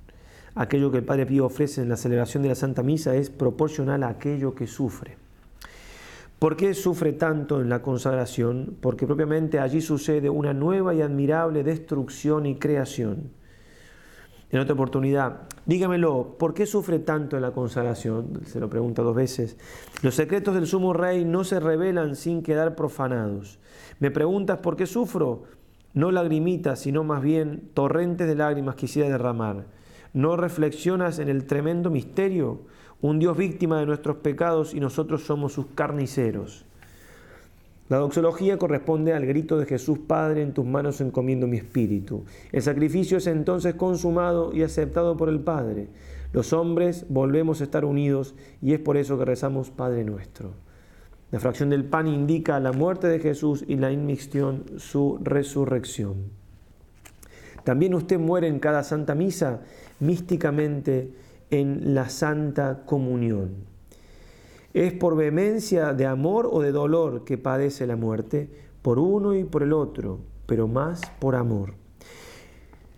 Aquello 0.54 0.90
que 0.90 0.98
el 0.98 1.04
Padre 1.04 1.26
Pío 1.26 1.44
ofrece 1.44 1.82
en 1.82 1.90
la 1.90 1.98
celebración 1.98 2.42
de 2.42 2.48
la 2.48 2.54
Santa 2.54 2.82
Misa 2.82 3.14
es 3.14 3.28
proporcional 3.28 4.02
a 4.02 4.08
aquello 4.08 4.54
que 4.54 4.66
sufre. 4.66 5.18
¿Por 6.38 6.54
qué 6.56 6.74
sufre 6.74 7.14
tanto 7.14 7.62
en 7.62 7.70
la 7.70 7.80
consagración? 7.80 8.76
Porque 8.82 9.06
propiamente 9.06 9.58
allí 9.58 9.80
sucede 9.80 10.28
una 10.28 10.52
nueva 10.52 10.94
y 10.94 11.00
admirable 11.00 11.64
destrucción 11.64 12.44
y 12.44 12.56
creación. 12.56 13.30
En 14.50 14.60
otra 14.60 14.74
oportunidad, 14.74 15.48
dígamelo, 15.64 16.36
¿por 16.38 16.52
qué 16.52 16.66
sufre 16.66 16.98
tanto 16.98 17.36
en 17.36 17.42
la 17.42 17.52
consagración? 17.52 18.42
Se 18.44 18.60
lo 18.60 18.68
pregunta 18.68 19.00
dos 19.00 19.16
veces. 19.16 19.56
Los 20.02 20.14
secretos 20.14 20.54
del 20.54 20.66
sumo 20.66 20.92
rey 20.92 21.24
no 21.24 21.42
se 21.42 21.58
revelan 21.58 22.14
sin 22.16 22.42
quedar 22.42 22.76
profanados. 22.76 23.58
¿Me 23.98 24.10
preguntas 24.10 24.58
por 24.58 24.76
qué 24.76 24.84
sufro? 24.84 25.44
No 25.94 26.12
lagrimitas, 26.12 26.80
sino 26.80 27.02
más 27.02 27.22
bien 27.22 27.70
torrentes 27.72 28.26
de 28.26 28.34
lágrimas 28.34 28.76
quisiera 28.76 29.08
derramar. 29.08 29.64
¿No 30.12 30.36
reflexionas 30.36 31.18
en 31.18 31.30
el 31.30 31.46
tremendo 31.46 31.90
misterio? 31.90 32.60
Un 33.02 33.18
Dios 33.18 33.36
víctima 33.36 33.78
de 33.80 33.86
nuestros 33.86 34.16
pecados 34.16 34.74
y 34.74 34.80
nosotros 34.80 35.24
somos 35.24 35.52
sus 35.52 35.66
carniceros. 35.74 36.64
La 37.88 37.98
doxología 37.98 38.58
corresponde 38.58 39.12
al 39.12 39.26
grito 39.26 39.58
de 39.58 39.66
Jesús 39.66 39.98
Padre, 39.98 40.42
en 40.42 40.52
tus 40.52 40.64
manos 40.64 41.00
encomiendo 41.00 41.46
mi 41.46 41.58
espíritu. 41.58 42.24
El 42.50 42.62
sacrificio 42.62 43.18
es 43.18 43.28
entonces 43.28 43.74
consumado 43.74 44.52
y 44.52 44.62
aceptado 44.62 45.16
por 45.16 45.28
el 45.28 45.38
Padre. 45.38 45.86
Los 46.32 46.52
hombres 46.52 47.06
volvemos 47.08 47.60
a 47.60 47.64
estar 47.64 47.84
unidos 47.84 48.34
y 48.60 48.72
es 48.72 48.80
por 48.80 48.96
eso 48.96 49.16
que 49.18 49.24
rezamos 49.24 49.70
Padre 49.70 50.04
nuestro. 50.04 50.50
La 51.30 51.38
fracción 51.38 51.70
del 51.70 51.84
pan 51.84 52.06
indica 52.06 52.58
la 52.60 52.72
muerte 52.72 53.08
de 53.08 53.20
Jesús 53.20 53.64
y 53.66 53.76
la 53.76 53.92
inmixtión 53.92 54.64
su 54.78 55.18
resurrección. 55.22 56.30
También 57.62 57.94
usted 57.94 58.18
muere 58.18 58.48
en 58.48 58.60
cada 58.60 58.84
santa 58.84 59.14
misa 59.14 59.60
místicamente 59.98 61.10
en 61.50 61.94
la 61.94 62.08
santa 62.08 62.84
comunión. 62.86 63.54
Es 64.74 64.92
por 64.92 65.16
vehemencia 65.16 65.92
de 65.92 66.06
amor 66.06 66.48
o 66.50 66.60
de 66.60 66.72
dolor 66.72 67.24
que 67.24 67.38
padece 67.38 67.86
la 67.86 67.96
muerte, 67.96 68.50
por 68.82 68.98
uno 68.98 69.34
y 69.34 69.44
por 69.44 69.62
el 69.62 69.72
otro, 69.72 70.20
pero 70.46 70.68
más 70.68 71.00
por 71.18 71.34
amor. 71.34 71.74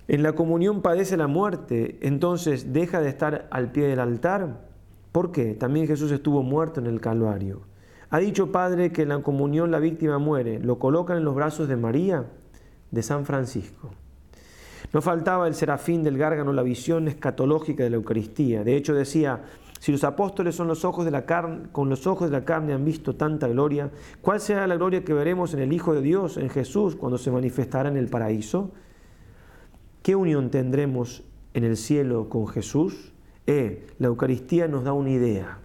En 0.09 0.23
la 0.23 0.33
comunión 0.33 0.83
padece 0.83 1.17
la 1.17 1.27
muerte, 1.27 1.99
entonces 2.01 2.73
deja 2.73 3.01
de 3.01 3.09
estar 3.09 3.47
al 3.51 3.73
pie 3.73 3.87
del 3.87 4.01
altar. 4.01 4.69
¿Por 5.13 5.33
qué? 5.33 5.55
También 5.55 5.87
Jesús 5.87 6.11
estuvo 6.11 6.43
muerto 6.43 6.81
en 6.81 6.87
el 6.87 7.01
Calvario. 7.01 7.63
Ha 8.11 8.19
dicho 8.19 8.51
Padre 8.51 8.91
que 8.91 9.03
en 9.03 9.11
la 9.11 9.23
comunión 9.23 9.71
la 9.71 9.79
víctima 9.79 10.19
muere. 10.19 10.61
Lo 10.61 10.79
colocan 10.79 11.19
en 11.19 11.25
los 11.25 11.35
brazos 11.35 11.69
de 11.69 11.77
María, 11.77 12.25
de 12.91 13.03
San 13.03 13.27
Francisco. 13.27 13.91
No 14.93 15.03
faltaba 15.03 15.47
el 15.47 15.55
serafín 15.55 16.03
del 16.03 16.17
Gárgano 16.17 16.53
la 16.53 16.63
visión 16.63 17.09
escatológica 17.09 17.85
de 17.85 17.91
la 17.91 17.97
Eucaristía. 17.97 18.65
De 18.65 18.77
hecho 18.77 18.95
decía, 18.95 19.43
si 19.81 19.93
los 19.93 20.03
apóstoles 20.03 20.55
son 20.55 20.67
los 20.67 20.85
ojos 20.85 21.05
de 21.05 21.11
la 21.11 21.27
carne, 21.27 21.69
con 21.71 21.89
los 21.89 22.07
ojos 22.07 22.31
de 22.31 22.39
la 22.39 22.45
carne 22.45 22.73
han 22.73 22.85
visto 22.85 23.15
tanta 23.15 23.49
gloria, 23.49 23.91
¿cuál 24.23 24.41
será 24.41 24.67
la 24.67 24.77
gloria 24.77 25.05
que 25.05 25.13
veremos 25.13 25.55
en 25.55 25.61
el 25.61 25.73
Hijo 25.73 25.95
de 25.95 26.01
Dios, 26.01 26.37
en 26.37 26.49
Jesús, 26.49 26.97
cuando 26.97 27.19
se 27.19 27.31
manifestará 27.31 27.89
en 27.89 27.97
el 27.97 28.09
paraíso? 28.09 28.71
¿Qué 30.03 30.17
unión 30.17 30.51
tendremos 30.51 31.23
en 31.55 31.65
el 31.65 31.77
cielo 31.77 32.29
con 32.29 32.49
Jesús? 32.49 33.13
Eh, 33.47 33.87
la 33.99 34.09
Eucaristía 34.09 34.69
nos 34.69 34.85
da 34.85 34.93
una 34.93 35.11
idea. 35.11 35.59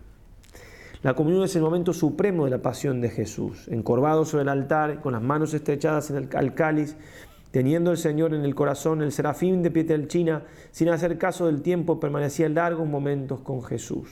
La 1.02 1.16
comunión 1.16 1.44
es 1.44 1.56
el 1.56 1.62
momento 1.62 1.92
supremo 1.92 2.46
de 2.46 2.52
la 2.52 2.62
pasión 2.62 3.02
de 3.02 3.10
Jesús, 3.10 3.68
encorvado 3.68 4.26
sobre 4.26 4.44
el 4.44 4.50
altar, 4.50 5.02
con 5.02 5.14
las 5.14 5.22
manos 5.22 5.54
estrechadas 5.54 6.10
en 6.12 6.18
el, 6.18 6.30
al 6.34 6.54
cáliz, 6.54 6.96
Teniendo 7.54 7.92
el 7.92 7.98
Señor 7.98 8.34
en 8.34 8.46
el 8.46 8.56
corazón 8.56 9.04
el 9.04 9.12
serafín 9.12 9.62
de 9.62 9.70
Pietelchina, 9.70 10.44
sin 10.72 10.90
hacer 10.90 11.20
caso 11.20 11.46
del 11.46 11.62
tiempo, 11.62 12.00
permanecía 12.00 12.50
largos 12.50 12.88
momentos 12.88 13.42
con 13.42 13.62
Jesús. 13.62 14.10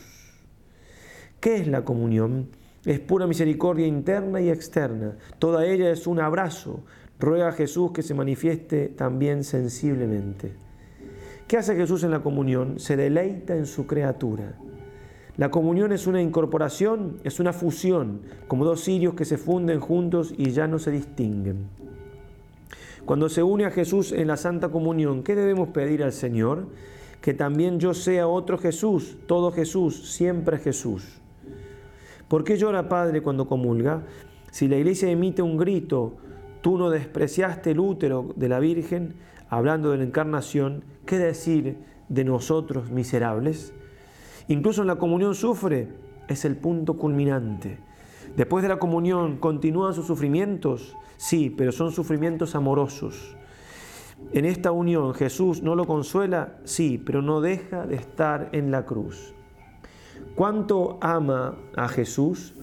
¿Qué 1.40 1.56
es 1.56 1.66
la 1.66 1.84
comunión? 1.84 2.50
Es 2.86 3.00
pura 3.00 3.26
misericordia 3.26 3.88
interna 3.88 4.42
y 4.42 4.52
externa. 4.52 5.18
Toda 5.40 5.66
ella 5.66 5.90
es 5.90 6.06
un 6.06 6.20
abrazo. 6.20 6.82
Ruega 7.20 7.48
a 7.48 7.54
Jesús 7.54 7.94
que 7.94 8.04
se 8.04 8.14
manifieste 8.14 8.90
también 8.90 9.44
sensiblemente. 9.44 10.54
¿Qué 11.48 11.58
hace 11.58 11.76
Jesús 11.76 12.04
en 12.04 12.12
la 12.12 12.22
comunión? 12.22 12.80
Se 12.80 12.96
deleita 12.96 13.56
en 13.56 13.66
su 13.66 13.88
criatura. 13.88 14.54
La 15.38 15.50
comunión 15.50 15.92
es 15.92 16.06
una 16.06 16.22
incorporación, 16.22 17.18
es 17.24 17.40
una 17.40 17.54
fusión, 17.54 18.22
como 18.48 18.66
dos 18.66 18.84
cirios 18.84 19.16
que 19.16 19.26
se 19.26 19.40
funden 19.40 19.80
juntos 19.80 20.32
y 20.38 20.52
ya 20.52 20.68
no 20.68 20.78
se 20.78 20.92
distinguen. 20.92 21.82
Cuando 23.12 23.28
se 23.28 23.44
une 23.44 23.66
a 23.66 23.72
Jesús 23.72 24.14
en 24.14 24.28
la 24.28 24.38
Santa 24.38 24.70
Comunión, 24.70 25.22
¿qué 25.22 25.36
debemos 25.36 25.68
pedir 25.68 26.02
al 26.02 26.14
Señor? 26.14 26.70
Que 27.20 27.34
también 27.34 27.78
yo 27.78 27.94
sea 27.94 28.26
otro 28.26 28.58
Jesús, 28.58 29.18
todo 29.26 29.52
Jesús, 29.52 30.14
siempre 30.14 30.60
Jesús. 30.60 31.20
¿Por 32.30 32.46
qué 32.46 32.56
llora 32.56 32.88
Padre 32.88 33.22
cuando 33.22 33.50
comulga? 33.50 34.04
Si 34.50 34.70
la 34.70 34.78
iglesia 34.78 35.10
emite 35.10 35.42
un 35.42 35.58
grito, 35.58 36.20
tú 36.62 36.78
no 36.78 36.90
despreciaste 36.90 37.72
el 37.72 37.82
útero 37.82 38.30
de 38.38 38.48
la 38.48 38.62
Virgen, 38.62 39.16
hablando 39.50 39.92
de 39.92 39.98
la 39.98 40.06
encarnación, 40.06 40.86
¿qué 41.06 41.18
decir 41.18 41.80
de 42.08 42.24
nosotros 42.24 42.92
miserables? 42.92 43.74
Incluso 44.48 44.84
en 44.84 44.88
la 44.88 44.96
comunión 44.96 45.36
sufre, 45.36 45.90
es 46.30 46.46
el 46.46 46.56
punto 46.56 46.96
culminante. 46.96 47.78
Después 48.36 48.64
de 48.64 48.70
la 48.70 48.80
comunión 48.80 49.38
continúan 49.38 49.94
sus 49.94 50.08
sufrimientos, 50.08 50.96
Sí, 51.22 51.54
pero 51.56 51.72
son 51.72 51.92
sufrimientos 51.92 52.56
amorosos. 52.56 53.38
En 54.34 54.44
esta 54.44 54.72
unión 54.72 55.14
Jesús 55.14 55.62
no 55.62 55.76
lo 55.76 55.86
consuela, 55.86 56.58
sí, 56.64 56.98
pero 56.98 57.22
no 57.22 57.42
deja 57.42 57.86
de 57.86 57.94
estar 57.94 58.50
en 58.54 58.72
la 58.72 58.88
cruz. 58.88 59.36
¿Cuánto 60.34 60.98
ama 61.00 61.60
a 61.76 61.88
Jesús? 61.90 62.56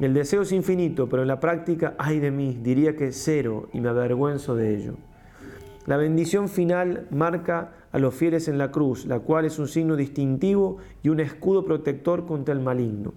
El 0.00 0.12
deseo 0.12 0.42
es 0.42 0.50
infinito, 0.50 1.08
pero 1.08 1.22
en 1.22 1.28
la 1.28 1.38
práctica, 1.38 1.94
ay 1.98 2.18
de 2.18 2.32
mí, 2.32 2.58
diría 2.60 2.96
que 2.96 3.12
cero 3.12 3.68
y 3.72 3.80
me 3.80 3.90
avergüenzo 3.90 4.56
de 4.56 4.74
ello. 4.74 4.94
La 5.86 5.96
bendición 5.96 6.48
final 6.48 7.06
marca 7.12 7.74
a 7.92 8.00
los 8.00 8.12
fieles 8.12 8.48
en 8.48 8.58
la 8.58 8.72
cruz, 8.72 9.06
la 9.06 9.20
cual 9.20 9.44
es 9.44 9.60
un 9.60 9.68
signo 9.68 9.94
distintivo 9.94 10.78
y 11.04 11.10
un 11.10 11.20
escudo 11.20 11.64
protector 11.64 12.26
contra 12.26 12.52
el 12.52 12.60
maligno. 12.60 13.14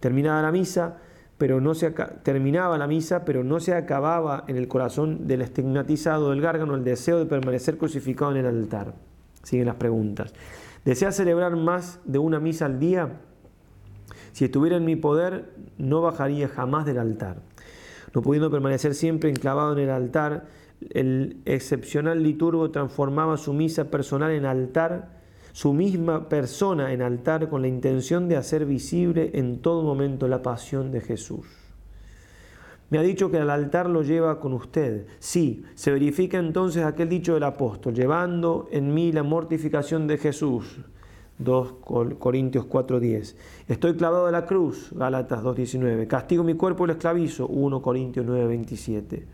Terminada 0.00 0.42
la 0.42 0.52
misa, 0.52 0.98
pero 1.38 1.60
no 1.60 1.74
se 1.74 1.90
terminaba 2.22 2.76
la 2.78 2.88
misa, 2.88 3.24
pero 3.24 3.44
no 3.44 3.60
se 3.60 3.72
acababa 3.72 4.44
en 4.48 4.56
el 4.56 4.66
corazón 4.66 5.28
del 5.28 5.42
estigmatizado 5.42 6.30
del 6.30 6.40
gárgano 6.40 6.74
el 6.74 6.82
deseo 6.82 7.18
de 7.20 7.26
permanecer 7.26 7.78
crucificado 7.78 8.32
en 8.32 8.38
el 8.38 8.46
altar. 8.46 8.94
Siguen 9.44 9.66
las 9.66 9.76
preguntas. 9.76 10.34
¿Desea 10.84 11.12
celebrar 11.12 11.54
más 11.54 12.00
de 12.04 12.18
una 12.18 12.40
misa 12.40 12.66
al 12.66 12.80
día? 12.80 13.20
Si 14.32 14.44
estuviera 14.44 14.76
en 14.76 14.84
mi 14.84 14.96
poder, 14.96 15.52
no 15.78 16.02
bajaría 16.02 16.48
jamás 16.48 16.86
del 16.86 16.98
altar. 16.98 17.38
No 18.14 18.22
pudiendo 18.22 18.50
permanecer 18.50 18.94
siempre 18.94 19.30
enclavado 19.30 19.72
en 19.74 19.78
el 19.78 19.90
altar, 19.90 20.46
el 20.90 21.40
excepcional 21.44 22.22
liturgo 22.22 22.70
transformaba 22.70 23.36
su 23.36 23.52
misa 23.52 23.90
personal 23.90 24.32
en 24.32 24.44
altar 24.44 25.17
su 25.52 25.72
misma 25.72 26.28
persona 26.28 26.92
en 26.92 27.02
altar 27.02 27.48
con 27.48 27.62
la 27.62 27.68
intención 27.68 28.28
de 28.28 28.36
hacer 28.36 28.66
visible 28.66 29.30
en 29.34 29.60
todo 29.60 29.82
momento 29.82 30.28
la 30.28 30.42
pasión 30.42 30.90
de 30.90 31.00
Jesús. 31.00 31.46
Me 32.90 32.98
ha 32.98 33.02
dicho 33.02 33.30
que 33.30 33.38
al 33.38 33.50
altar 33.50 33.90
lo 33.90 34.02
lleva 34.02 34.40
con 34.40 34.54
usted. 34.54 35.06
Sí, 35.18 35.64
se 35.74 35.92
verifica 35.92 36.38
entonces 36.38 36.84
aquel 36.84 37.10
dicho 37.10 37.34
del 37.34 37.42
apóstol, 37.42 37.94
llevando 37.94 38.68
en 38.72 38.94
mí 38.94 39.12
la 39.12 39.22
mortificación 39.22 40.06
de 40.06 40.16
Jesús. 40.16 40.78
2 41.38 41.74
Corintios 42.18 42.66
4:10. 42.66 43.36
Estoy 43.68 43.94
clavado 43.94 44.26
a 44.26 44.32
la 44.32 44.46
cruz, 44.46 44.90
Gálatas 44.92 45.42
2:19. 45.42 46.06
Castigo 46.08 46.42
mi 46.42 46.54
cuerpo 46.54 46.84
y 46.84 46.88
lo 46.88 46.92
esclavizo, 46.94 47.46
1 47.46 47.82
Corintios 47.82 48.26
9:27. 48.26 49.26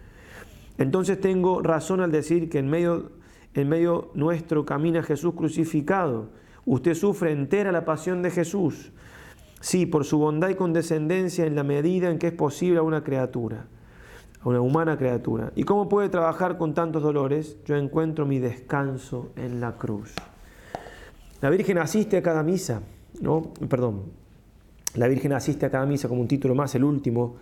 Entonces 0.76 1.20
tengo 1.20 1.62
razón 1.62 2.00
al 2.00 2.10
decir 2.10 2.50
que 2.50 2.58
en 2.58 2.68
medio 2.68 3.12
en 3.54 3.68
medio 3.68 4.10
nuestro 4.14 4.64
camina 4.64 5.02
Jesús 5.02 5.34
crucificado. 5.34 6.30
Usted 6.66 6.94
sufre 6.94 7.32
entera 7.32 7.72
la 7.72 7.84
pasión 7.84 8.22
de 8.22 8.30
Jesús. 8.30 8.92
Sí, 9.60 9.86
por 9.86 10.04
su 10.04 10.18
bondad 10.18 10.50
y 10.50 10.54
condescendencia 10.56 11.46
en 11.46 11.54
la 11.54 11.62
medida 11.62 12.10
en 12.10 12.18
que 12.18 12.28
es 12.28 12.32
posible 12.32 12.78
a 12.78 12.82
una 12.82 13.02
criatura, 13.02 13.66
a 14.40 14.48
una 14.48 14.60
humana 14.60 14.98
criatura. 14.98 15.52
¿Y 15.56 15.64
cómo 15.64 15.88
puede 15.88 16.08
trabajar 16.08 16.58
con 16.58 16.74
tantos 16.74 17.02
dolores? 17.02 17.56
Yo 17.64 17.76
encuentro 17.76 18.26
mi 18.26 18.38
descanso 18.40 19.32
en 19.36 19.60
la 19.60 19.76
cruz. 19.76 20.14
La 21.40 21.50
Virgen 21.50 21.78
asiste 21.78 22.16
a 22.16 22.22
cada 22.22 22.42
misa, 22.42 22.82
¿no? 23.20 23.52
Perdón. 23.68 24.02
La 24.94 25.08
Virgen 25.08 25.32
asiste 25.32 25.66
a 25.66 25.70
cada 25.70 25.86
misa 25.86 26.08
como 26.08 26.20
un 26.20 26.28
título 26.28 26.54
más, 26.54 26.74
el 26.74 26.84
último, 26.84 27.36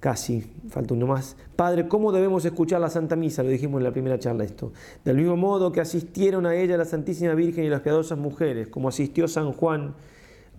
casi, 0.00 0.40
falta 0.70 0.94
uno 0.94 1.06
más. 1.06 1.36
Padre, 1.54 1.86
¿cómo 1.86 2.10
debemos 2.10 2.44
escuchar 2.44 2.80
la 2.80 2.88
Santa 2.88 3.16
Misa? 3.16 3.42
Lo 3.42 3.50
dijimos 3.50 3.78
en 3.78 3.84
la 3.84 3.92
primera 3.92 4.18
charla 4.18 4.44
esto. 4.44 4.72
Del 5.04 5.16
mismo 5.16 5.36
modo 5.36 5.70
que 5.70 5.80
asistieron 5.80 6.46
a 6.46 6.56
ella 6.56 6.78
la 6.78 6.86
Santísima 6.86 7.34
Virgen 7.34 7.64
y 7.64 7.68
las 7.68 7.82
piadosas 7.82 8.18
mujeres, 8.18 8.68
como 8.68 8.88
asistió 8.88 9.28
San 9.28 9.52
Juan 9.52 9.94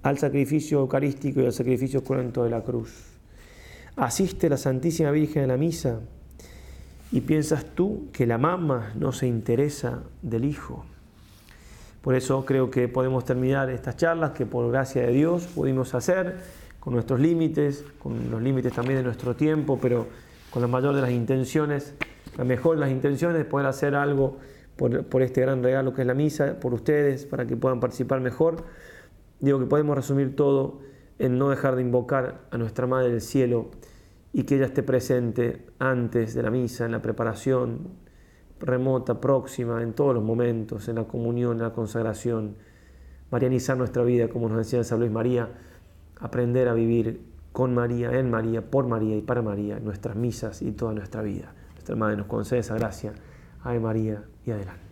al 0.04 0.20
sacrificio 0.20 0.80
eucarístico 0.80 1.42
y 1.42 1.46
al 1.46 1.54
sacrificio 1.54 2.04
cruento 2.04 2.44
de 2.44 2.52
la 2.52 2.62
cruz. 2.62 3.04
Asiste 3.96 4.48
la 4.48 4.58
Santísima 4.58 5.12
Virgen 5.12 5.44
a 5.44 5.48
la 5.48 5.58
misa 5.58 6.00
y 7.12 7.22
piensas 7.22 7.66
tú 7.76 8.08
que 8.14 8.26
la 8.26 8.38
mamá 8.38 8.94
no 8.96 9.12
se 9.12 9.28
interesa 9.28 10.04
del 10.22 10.46
Hijo. 10.46 10.86
Por 12.02 12.16
eso 12.16 12.46
creo 12.46 12.72
que 12.72 12.88
podemos 12.88 13.26
terminar 13.26 13.70
estas 13.70 13.98
charlas 13.98 14.32
que 14.32 14.46
por 14.46 14.72
gracia 14.72 15.04
de 15.04 15.12
Dios 15.12 15.46
pudimos 15.48 15.94
hacer 15.94 16.38
con 16.82 16.94
nuestros 16.94 17.20
límites, 17.20 17.86
con 18.00 18.32
los 18.32 18.42
límites 18.42 18.74
también 18.74 18.98
de 18.98 19.04
nuestro 19.04 19.36
tiempo, 19.36 19.78
pero 19.80 20.08
con 20.50 20.64
la 20.64 20.68
mayor 20.68 20.96
de 20.96 21.02
las 21.02 21.12
intenciones, 21.12 21.94
la 22.38 22.44
mejor 22.44 22.76
de 22.76 22.82
las 22.82 22.90
intenciones, 22.90 23.46
poder 23.46 23.68
hacer 23.68 23.96
algo 23.96 24.40
por, 24.76 25.22
este 25.22 25.42
gran 25.42 25.62
regalo 25.62 25.94
que 25.94 26.02
es 26.02 26.08
la 26.08 26.16
misa, 26.16 26.60
por 26.60 26.74
ustedes, 26.74 27.28
para 27.28 27.46
que 27.46 27.56
puedan 27.56 27.80
participar 27.80 28.20
mejor. 28.20 28.66
Digo 29.40 29.60
que 29.60 29.68
podemos 29.68 29.96
resumir 29.96 30.36
todo 30.36 30.80
en 31.20 31.38
no 31.38 31.52
dejar 31.52 31.76
de 31.76 31.84
invocar 31.84 32.48
a 32.50 32.58
nuestra 32.58 32.88
Madre 32.88 33.12
del 33.12 33.22
Cielo 33.22 33.70
y 34.34 34.44
que 34.44 34.56
ella 34.56 34.66
esté 34.66 34.82
presente 34.82 35.68
antes 35.78 36.34
de 36.34 36.42
la 36.42 36.50
misa, 36.50 36.86
en 36.86 36.94
la 36.94 37.02
preparación 37.04 37.90
remota, 38.60 39.22
próxima, 39.22 39.84
en 39.84 39.94
todos 39.94 40.16
los 40.16 40.24
momentos, 40.24 40.88
en 40.88 40.96
la 40.96 41.04
comunión, 41.04 41.58
en 41.58 41.64
la 41.64 41.74
consagración, 41.74 42.56
marianizar 43.30 43.78
nuestra 43.78 44.04
vida, 44.04 44.30
como 44.30 44.50
nos 44.50 44.58
decía 44.58 44.84
San 44.84 45.00
Luis 45.00 45.12
María, 45.12 45.50
aprender 46.22 46.68
a 46.68 46.74
vivir 46.74 47.22
con 47.52 47.74
María, 47.76 48.12
en 48.18 48.30
María, 48.30 48.62
por 48.62 48.88
María 48.88 49.18
y 49.18 49.22
para 49.22 49.42
María, 49.42 49.80
nuestras 49.80 50.16
misas 50.16 50.62
y 50.62 50.72
toda 50.72 50.94
nuestra 50.94 51.22
vida. 51.22 51.54
Nuestra 51.74 51.96
Madre 51.96 52.18
nos 52.18 52.28
concede 52.28 52.60
esa 52.60 52.76
gracia. 52.76 53.14
Ave 53.64 53.80
María 53.80 54.24
y 54.46 54.52
adelante. 54.52 54.91